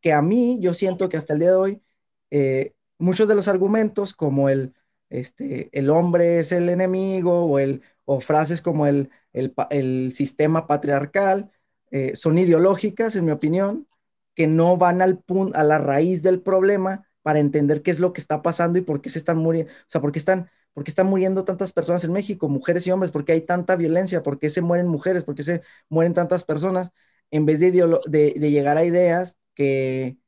[0.00, 1.82] que a mí yo siento que hasta el día de hoy
[2.30, 4.74] eh, muchos de los argumentos como el,
[5.10, 11.50] este, el hombre es el enemigo o, el, o frases como el, el, sistema patriarcal
[11.90, 13.86] eh, son ideológicas, en mi opinión,
[14.34, 18.12] que no van al punto, a la raíz del problema para entender qué es lo
[18.12, 20.84] que está pasando y por qué se están muriendo, o sea, por qué están, por
[20.84, 24.22] qué están muriendo tantas personas en México, mujeres y hombres, por qué hay tanta violencia,
[24.22, 26.92] por qué se mueren mujeres, por qué se mueren tantas personas,
[27.32, 30.18] en vez de, llegar a ideas que,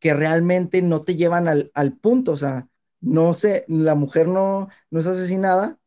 [0.00, 2.68] que realmente no te llevan al, punto, o sea,
[3.00, 5.78] no sé, la mujer no, no es asesinada,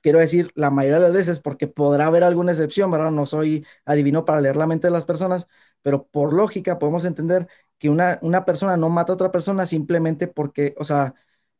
[0.00, 3.10] quiero decir, la mayoría de las veces, porque podrá haber alguna excepción, ¿verdad?
[3.10, 5.48] No soy adivino para leer la mente de las personas,
[5.82, 10.28] pero por lógica podemos entender que una, una persona no mata a otra persona simplemente
[10.28, 11.14] porque, o sea,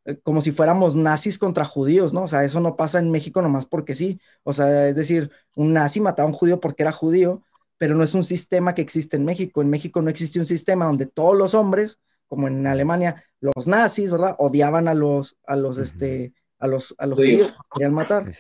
[0.05, 2.23] eh, como si fuéramos nazis contra judíos, ¿no?
[2.25, 4.20] O sea, eso no pasa en México nomás porque sí.
[4.43, 7.43] O sea, es decir, un nazi mataba a un judío porque era judío,
[7.79, 9.62] pero no es un sistema que existe en México.
[9.62, 14.11] En México no existe un sistema donde todos los hombres, como en Alemania, los nazis,
[14.11, 14.37] ¿verdad?
[14.39, 16.33] Odiaban a los, a los, este,
[16.63, 18.31] a los, a los judíos, querían matar.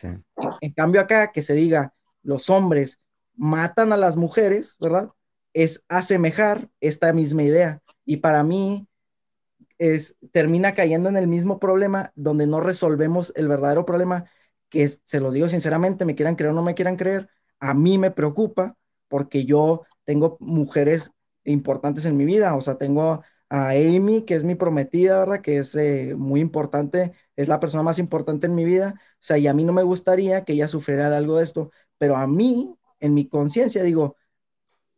[0.60, 1.92] En cambio acá, que se diga,
[2.22, 3.00] los hombres
[3.34, 5.10] matan a las mujeres, ¿verdad?
[5.52, 7.82] Es asemejar esta misma idea.
[8.04, 8.86] Y para mí,
[9.78, 14.26] es, termina cayendo en el mismo problema donde no resolvemos el verdadero problema,
[14.68, 17.98] que se los digo sinceramente, me quieran creer o no me quieran creer, a mí
[17.98, 18.76] me preocupa
[19.08, 21.10] porque yo tengo mujeres
[21.42, 25.42] importantes en mi vida, o sea, tengo a Amy, que es mi prometida, ¿verdad?
[25.42, 29.36] Que es eh, muy importante, es la persona más importante en mi vida, o sea,
[29.38, 32.26] y a mí no me gustaría que ella sufriera de algo de esto, pero a
[32.26, 34.16] mí, en mi conciencia, digo,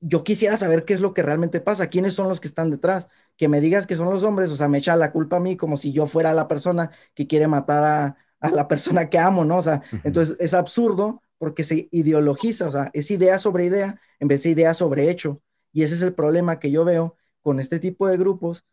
[0.00, 3.08] yo quisiera saber qué es lo que realmente pasa, quiénes son los que están detrás,
[3.36, 5.56] que me digas que son los hombres, o sea, me echa la culpa a mí
[5.56, 9.44] como si yo fuera la persona que quiere matar a, a la persona que amo,
[9.44, 9.58] ¿no?
[9.58, 14.28] O sea, entonces es absurdo porque se ideologiza, o sea, es idea sobre idea en
[14.28, 15.42] vez de idea sobre hecho.
[15.72, 18.66] Y ese es el problema que yo veo con este tipo de grupos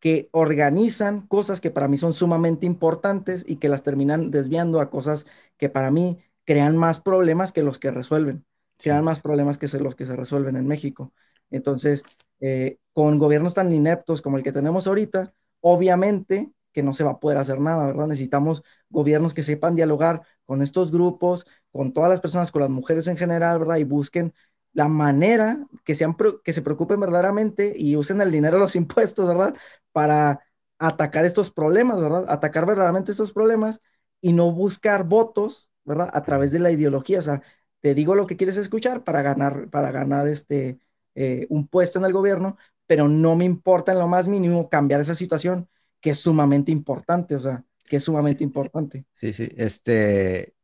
[0.00, 4.90] que organizan cosas que para mí son sumamente importantes y que las terminan desviando a
[4.90, 5.26] cosas
[5.56, 8.46] que para mí crean más problemas que los que resuelven,
[8.78, 11.12] crean más problemas que los que se resuelven en México.
[11.50, 12.04] Entonces,
[12.40, 17.12] eh, con gobiernos tan ineptos como el que tenemos ahorita, obviamente que no se va
[17.12, 18.06] a poder hacer nada, ¿verdad?
[18.06, 23.08] Necesitamos gobiernos que sepan dialogar con estos grupos, con todas las personas, con las mujeres
[23.08, 23.76] en general, ¿verdad?
[23.78, 24.32] Y busquen
[24.72, 29.26] la manera que, sean, que se preocupen verdaderamente y usen el dinero de los impuestos,
[29.26, 29.54] ¿verdad?
[29.92, 30.40] Para
[30.78, 32.26] atacar estos problemas, ¿verdad?
[32.28, 33.80] Atacar verdaderamente estos problemas
[34.20, 36.10] y no buscar votos, ¿verdad?
[36.12, 37.18] A través de la ideología.
[37.18, 37.42] O sea,
[37.80, 40.78] te digo lo que quieres escuchar para ganar, para ganar este,
[41.14, 42.56] eh, un puesto en el gobierno,
[42.86, 45.68] pero no me importa en lo más mínimo cambiar esa situación
[46.00, 49.04] que es sumamente importante, o sea, que es sumamente importante.
[49.12, 50.54] Sí, sí, este,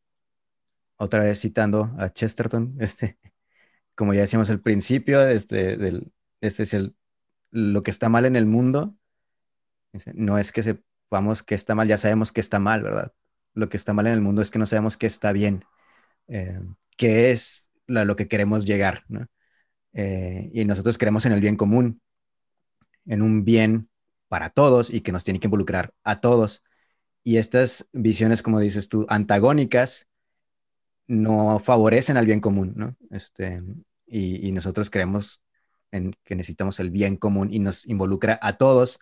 [0.97, 3.19] otra vez citando a Chesterton, este,
[3.95, 6.97] como ya decíamos al principio, este, del, este es el,
[7.51, 8.97] lo que está mal en el mundo,
[10.15, 13.13] no es que sepamos que está mal, ya sabemos que está mal, ¿verdad?
[13.55, 15.65] Lo que está mal en el mundo es que no sabemos qué está bien,
[16.27, 16.61] eh,
[16.97, 19.27] qué es lo que queremos llegar, ¿no?
[19.93, 22.01] Eh, y nosotros creemos en el bien común,
[23.07, 23.89] en un bien
[24.29, 26.65] para todos y que nos tiene que involucrar a todos.
[27.23, 30.09] Y estas visiones, como dices tú, antagónicas,
[31.07, 32.97] no favorecen al bien común, ¿no?
[33.11, 33.63] Este,
[34.07, 35.43] y, nosotros creemos
[36.25, 38.99] que necesitamos el bien común y nos involucra a todos.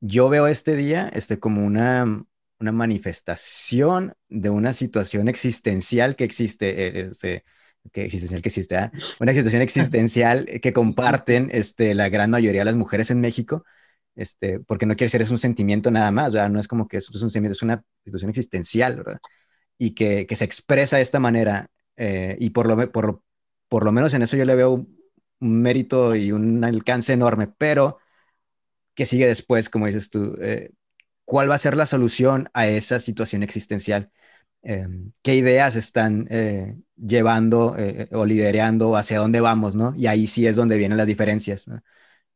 [0.00, 2.24] Yo veo este día este, como una,
[2.58, 7.44] una manifestación de una situación existencial que existe, eh, este,
[7.92, 8.92] que existencial que existe, ¿ah?
[9.20, 13.64] una situación existencial que comparten este, la gran mayoría de las mujeres en México,
[14.16, 16.50] este, porque no quiere ser es un sentimiento nada más, ¿verdad?
[16.50, 19.20] no es como que es un sentimiento, es una situación existencial, ¿verdad?
[19.78, 23.22] Y que, que se expresa de esta manera, eh, y por lo, por,
[23.68, 24.86] por lo menos en eso yo le veo
[25.40, 27.98] un mérito y un alcance enorme, pero
[28.94, 30.70] que sigue después, como dices tú, eh,
[31.24, 34.10] cuál va a ser la solución a esa situación existencial.
[34.62, 39.94] Em, qué ideas están eh, llevando eh, o liderando, hacia dónde vamos, ¿no?
[39.96, 41.66] Y ahí sí es donde vienen las diferencias.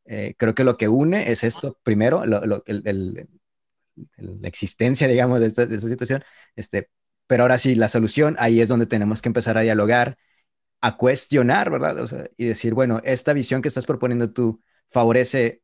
[0.05, 2.63] Eh, creo que lo que une es esto, primero, la
[4.49, 6.23] existencia, digamos, de esta, de esta, situación,
[6.57, 6.91] este,
[7.29, 10.19] pero ahora sí, la solución, ahí es donde tenemos que empezar a dialogar,
[10.81, 12.01] a cuestionar, ¿verdad?
[12.01, 12.07] O
[12.37, 15.63] y decir, bueno, esta visión que estás proponiendo tú favorece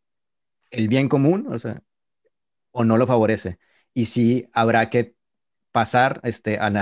[0.71, 1.83] el bien común, o sea,
[2.73, 3.59] o no lo favorece.
[3.95, 5.17] Y sí habrá que
[5.73, 6.77] pasar este, al,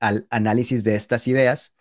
[0.00, 1.76] al, análisis de estas ideas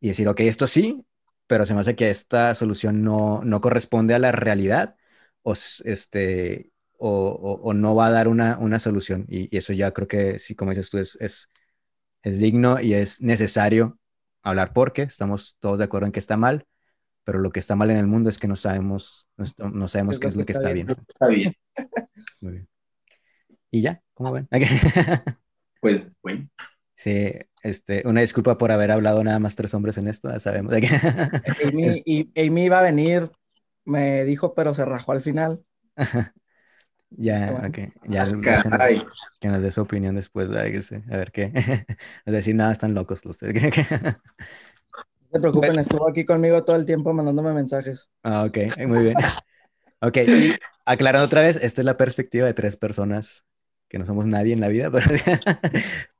[0.00, 1.06] y decir, ok, esto sí,
[1.46, 4.96] pero se me hace que esta solución no, no corresponde a la realidad
[5.42, 5.54] o,
[5.84, 9.26] este, o, o, no va a dar una, una solución.
[9.28, 11.50] Y, eso ya creo que, sí, como dices tú, es, es,
[12.22, 13.98] es digno y es necesario
[14.42, 16.66] hablar porque estamos todos de acuerdo en que está mal,
[17.24, 20.28] pero lo que está mal en el mundo es que no sabemos, no, sabemos qué
[20.28, 20.88] es lo que está, bien.
[20.90, 21.54] Está bien.
[22.40, 22.68] Muy bien.
[23.70, 24.48] Y ya, ¿cómo ven?
[25.80, 26.48] pues, bueno.
[26.94, 30.72] Sí, este, una disculpa por haber hablado nada más tres hombres en esto, ya sabemos.
[31.64, 33.30] Amy, y Amy iba a venir,
[33.84, 35.62] me dijo, pero se rajó al final.
[37.10, 37.78] Ya, ok.
[38.08, 38.26] Ya,
[39.40, 41.52] que, nos, dé su opinión después, a ver qué.
[42.26, 43.54] Es decir, nada, están locos ustedes.
[45.30, 48.08] No se preocupen, pues estuvo aquí conmigo todo el tiempo mandándome mensajes.
[48.22, 49.14] Ah, ok, muy bien.
[50.00, 50.54] Ok, y
[50.84, 53.44] aclarando otra vez, esta es la perspectiva de tres personas
[53.88, 54.92] que no somos nadie en la vida,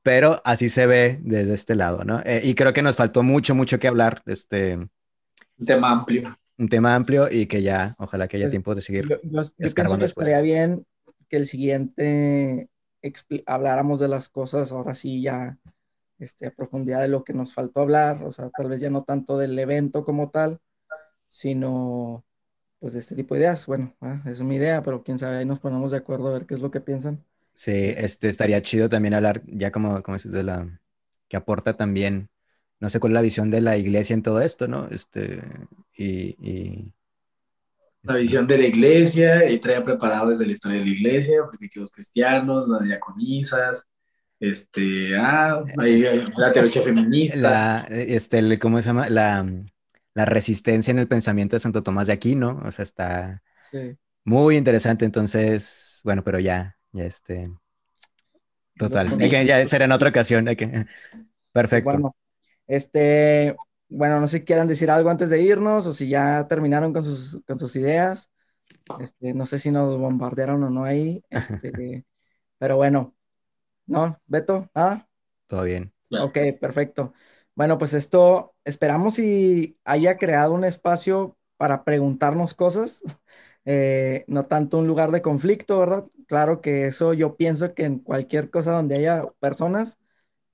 [0.03, 2.21] pero, así se ve desde este lado, ¿no?
[2.25, 4.21] Eh, y creo que nos faltó mucho, mucho que hablar.
[4.25, 6.37] Este, un tema amplio.
[6.59, 9.07] Un tema amplio y que ya, ojalá que haya pues, tiempo de seguir.
[9.07, 10.85] Yo, pienso que estaría bien
[11.27, 12.69] que el siguiente
[13.45, 15.57] habláramos de las cosas ahora sí ya
[16.19, 19.03] este, a profundidad de lo que nos faltó hablar, o sea, tal vez ya no
[19.03, 20.59] tanto del evento como tal,
[21.29, 22.25] sino
[22.79, 23.65] pues de este tipo de ideas.
[23.65, 26.45] Bueno, ah, es mi idea, pero quién sabe, ahí nos ponemos de acuerdo a ver
[26.45, 27.23] qué es lo que piensan.
[27.53, 30.79] Sí, este, estaría chido también hablar, ya como, como de la,
[31.27, 32.29] que aporta también,
[32.79, 34.87] no sé cuál es la visión de la iglesia en todo esto, ¿no?
[34.89, 35.41] Este,
[35.95, 36.93] y...
[38.03, 41.91] la visión de la iglesia, y traía preparado desde la historia de la iglesia, primitivos
[41.91, 43.85] cristianos, las diaconisas,
[44.39, 45.61] este, ah,
[46.37, 47.37] la teología feminista.
[47.37, 49.09] La, este, ¿cómo se llama?
[49.09, 49.45] La,
[50.13, 53.43] la resistencia en el pensamiento de Santo Tomás de Aquino, o sea, está
[54.23, 57.51] muy interesante, entonces, bueno, pero ya, ya este,
[58.77, 60.45] total, ya será en otra ocasión,
[61.51, 61.91] perfecto.
[61.91, 62.15] Bueno,
[62.69, 63.57] este,
[63.89, 67.03] bueno, no sé si quieran decir algo antes de irnos o si ya terminaron con
[67.03, 68.29] sus, con sus ideas,
[68.99, 72.05] este, no sé si nos bombardearon o no ahí, este,
[72.59, 73.15] pero bueno,
[73.87, 74.19] ¿no?
[74.27, 75.09] Beto, nada.
[75.47, 75.91] Todo bien.
[76.11, 77.13] Ok, perfecto.
[77.55, 83.01] Bueno, pues esto esperamos y haya creado un espacio para preguntarnos cosas,
[83.65, 86.03] eh, no tanto un lugar de conflicto, ¿verdad?
[86.27, 89.99] Claro que eso yo pienso que en cualquier cosa donde haya personas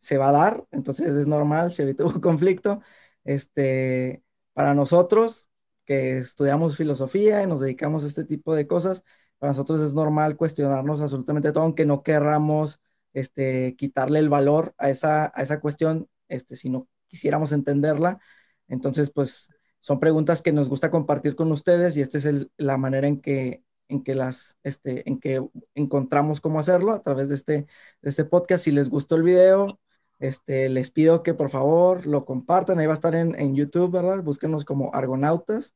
[0.06, 2.80] se va a dar, entonces es normal, se evita un conflicto.
[3.24, 5.50] Este, para nosotros
[5.84, 9.04] que estudiamos filosofía y nos dedicamos a este tipo de cosas,
[9.40, 12.82] para nosotros es normal cuestionarnos absolutamente todo, aunque no querramos
[13.14, 18.20] este, quitarle el valor a esa, a esa cuestión, este, si no quisiéramos entenderla.
[18.68, 19.50] Entonces, pues
[19.80, 23.64] son preguntas que nos gusta compartir con ustedes y esta es la manera en que,
[23.88, 25.44] en que las, este, en que
[25.74, 27.54] encontramos cómo hacerlo a través de este,
[28.02, 28.66] de este podcast.
[28.66, 29.80] Si les gustó el video,
[30.20, 32.80] este, les pido que por favor lo compartan.
[32.80, 34.24] Ahí va a estar en, en YouTube, ¿verdad?
[34.24, 35.76] Búsquenos como Argonautas.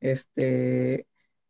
[0.00, 1.06] Este,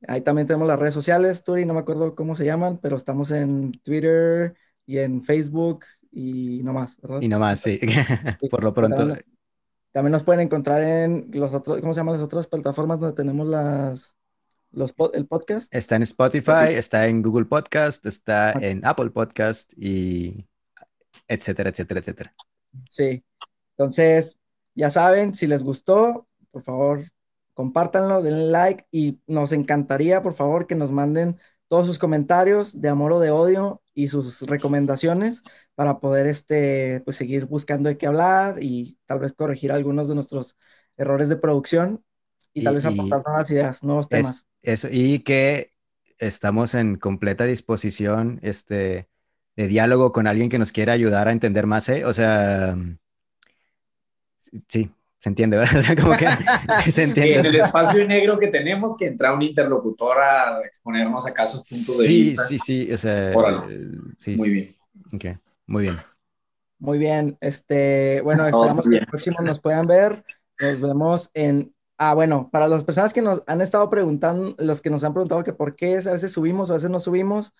[0.06, 3.30] ahí también tenemos las redes sociales, Turi, no me acuerdo cómo se llaman, pero estamos
[3.30, 4.54] en Twitter
[4.86, 7.20] y en Facebook y no más, ¿verdad?
[7.20, 7.80] Y no más, sí.
[8.50, 9.16] Por lo pronto.
[9.92, 13.46] También, nos pueden encontrar en los otros, ¿cómo se llaman las otras plataformas donde tenemos
[13.46, 14.16] las,
[14.70, 15.72] los, el podcast?
[15.74, 20.46] Está en Spotify, está en Google Podcast, está en Apple Podcast y
[21.28, 22.34] etcétera, etcétera, etcétera.
[22.88, 23.24] Sí.
[23.76, 24.38] Entonces,
[24.74, 27.02] ya saben, si les gustó, por favor,
[27.54, 31.36] compártanlo, denle like y nos encantaría, por favor, que nos manden
[31.68, 35.42] todos sus comentarios de amor o de odio y sus recomendaciones
[35.74, 40.14] para poder este, pues, seguir buscando de qué hablar y tal vez corregir algunos de
[40.14, 40.56] nuestros
[40.96, 42.04] errores de producción
[42.52, 44.46] y, tal vez aportar nuevas ideas, nuevos temas.
[44.62, 45.72] Eso, y que
[46.18, 49.08] estamos en completa disposición este,
[49.56, 52.04] de diálogo con alguien que nos quiera ayudar a entender más, ¿eh?
[52.04, 52.76] O sea,
[54.68, 54.90] sí,
[55.24, 55.80] se entiende, ¿verdad?
[56.02, 56.26] como que
[56.92, 57.38] se entiende.
[57.40, 61.98] En el espacio negro que tenemos, que entra un interlocutor a exponernos acá sus puntos
[61.98, 62.46] de vista.
[62.46, 64.76] Sí, sí, sí, o sea, eh, sí, muy bien.
[65.14, 65.24] Ok,
[65.66, 65.98] muy bien.
[66.78, 70.22] Muy bien, este, bueno, esperamos que el próximo nos puedan ver.
[70.60, 74.90] Nos vemos en, ah, bueno, para las personas que nos han estado preguntando, los que
[74.90, 77.54] nos han preguntado que por qué a veces subimos, a veces no subimos,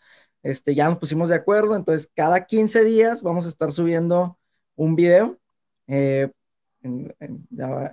[0.44, 4.38] este, ya nos pusimos de acuerdo, entonces cada 15 días vamos a estar subiendo
[4.76, 5.38] un video.
[5.88, 6.30] Eh,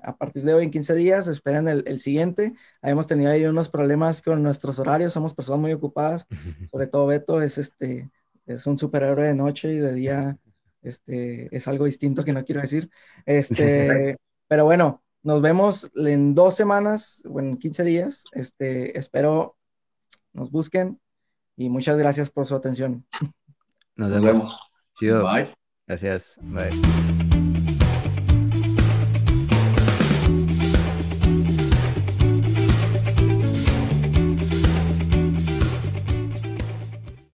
[0.04, 2.54] a partir de hoy, en 15 días, esperen el, siguiente.
[2.82, 6.28] Hemos tenido ahí unos problemas con nuestros horarios, somos personas muy ocupadas,
[6.72, 8.12] sobre todo Beto es, este,
[8.46, 10.38] es un superhéroe de noche y de día
[10.82, 12.90] este, es algo distinto que no quiero decir.
[13.26, 14.18] Este,
[14.50, 18.26] pero bueno, nos vemos en dos semanas, o en 15 días.
[18.34, 19.56] Este, espero
[20.34, 21.01] nos busquen
[21.62, 23.06] y muchas gracias por su atención.
[23.96, 24.72] Nos vemos.
[25.00, 25.54] Bye.
[25.88, 26.40] Gracias.
[26.42, 27.11] Bye.